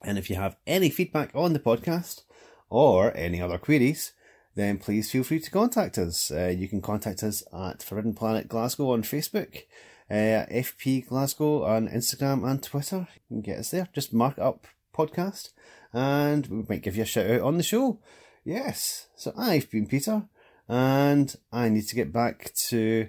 And 0.03 0.18
if 0.18 0.29
you 0.31 0.37
have 0.37 0.57
any 0.66 0.89
feedback 0.89 1.31
on 1.35 1.53
the 1.53 1.61
podcast 1.61 2.22
or 2.70 3.14
any 3.16 3.43
other 3.43 3.59
queries, 3.59 4.14
then 4.55 4.79
please 4.79 5.11
feel 5.11 5.24
free 5.24 5.41
to 5.41 5.51
contact 5.51 5.99
us. 5.99 6.31
Uh, 6.31 6.55
you 6.57 6.68
can 6.68 6.81
contact 6.81 7.22
us 7.22 7.43
at 7.53 7.83
Forbidden 7.83 8.14
Planet 8.14 8.49
Glasgow 8.49 8.93
on 8.93 9.03
Facebook, 9.03 9.64
uh, 10.11 10.47
FP 10.51 11.07
Glasgow 11.07 11.64
on 11.64 11.89
Instagram 11.89 12.49
and 12.49 12.62
Twitter. 12.62 13.09
You 13.29 13.29
can 13.29 13.43
get 13.43 13.59
us 13.59 13.72
there. 13.72 13.89
Just 13.93 14.14
mark 14.14 14.39
up 14.39 14.66
podcast 14.97 15.51
and 15.92 16.47
we 16.47 16.64
might 16.68 16.82
give 16.82 16.97
you 16.97 17.03
a 17.03 17.07
shout 17.07 17.30
out 17.30 17.40
on 17.40 17.57
the 17.57 17.62
show. 17.62 18.01
Yes. 18.44 19.09
So 19.16 19.32
I've 19.36 19.70
been 19.70 19.86
Peter, 19.86 20.28
and 20.68 21.34
I 21.53 21.68
need 21.68 21.88
to 21.88 21.94
get 21.94 22.12
back 22.12 22.53
to 22.68 23.09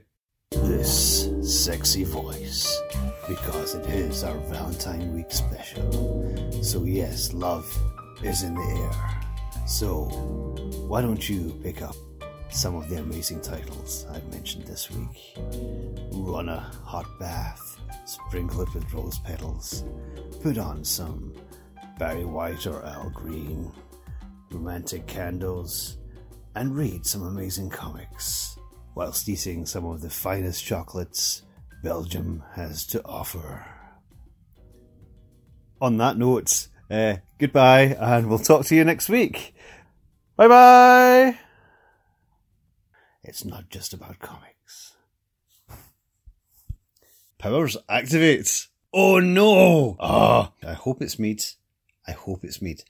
this 0.51 1.29
sexy 1.41 2.03
voice 2.03 2.81
because 3.27 3.75
it 3.75 3.85
is 3.87 4.23
our 4.23 4.37
Valentine 4.49 5.13
Week 5.13 5.31
special. 5.31 6.63
So, 6.63 6.85
yes, 6.85 7.33
love 7.33 7.65
is 8.23 8.43
in 8.43 8.55
the 8.55 8.61
air. 8.61 9.67
So, 9.67 10.05
why 10.87 11.01
don't 11.01 11.27
you 11.27 11.59
pick 11.61 11.81
up 11.81 11.95
some 12.49 12.75
of 12.75 12.89
the 12.89 12.97
amazing 12.97 13.41
titles 13.41 14.05
I've 14.09 14.27
mentioned 14.31 14.65
this 14.65 14.89
week? 14.89 15.37
Run 16.13 16.47
a 16.47 16.59
hot 16.59 17.07
bath, 17.19 17.79
sprinkle 18.05 18.61
it 18.61 18.73
with 18.73 18.93
rose 18.93 19.19
petals, 19.19 19.83
put 20.41 20.57
on 20.57 20.85
some 20.85 21.33
Barry 21.97 22.25
White 22.25 22.67
or 22.67 22.85
Al 22.85 23.09
Green, 23.09 23.71
romantic 24.51 25.07
candles, 25.07 25.97
and 26.55 26.75
read 26.75 27.05
some 27.05 27.23
amazing 27.23 27.69
comics 27.69 28.57
whilst 28.95 29.27
eating 29.29 29.65
some 29.65 29.85
of 29.85 30.01
the 30.01 30.09
finest 30.09 30.63
chocolates 30.63 31.43
Belgium 31.83 32.43
has 32.53 32.85
to 32.87 33.03
offer. 33.05 33.65
On 35.79 35.97
that 35.97 36.17
note, 36.17 36.67
uh, 36.89 37.17
goodbye, 37.39 37.95
and 37.99 38.27
we'll 38.27 38.39
talk 38.39 38.65
to 38.65 38.75
you 38.75 38.83
next 38.83 39.09
week. 39.09 39.53
Bye 40.35 40.47
bye! 40.47 41.37
It's 43.23 43.43
not 43.43 43.69
just 43.69 43.93
about 43.93 44.19
comics. 44.19 44.93
Powers 47.37 47.77
activate! 47.89 48.67
Oh 48.93 49.19
no! 49.19 49.95
Ah, 49.99 50.53
I 50.65 50.73
hope 50.73 51.01
it's 51.01 51.19
meat. 51.19 51.55
I 52.07 52.13
hope 52.13 52.43
it's 52.43 52.61
meat. 52.61 52.85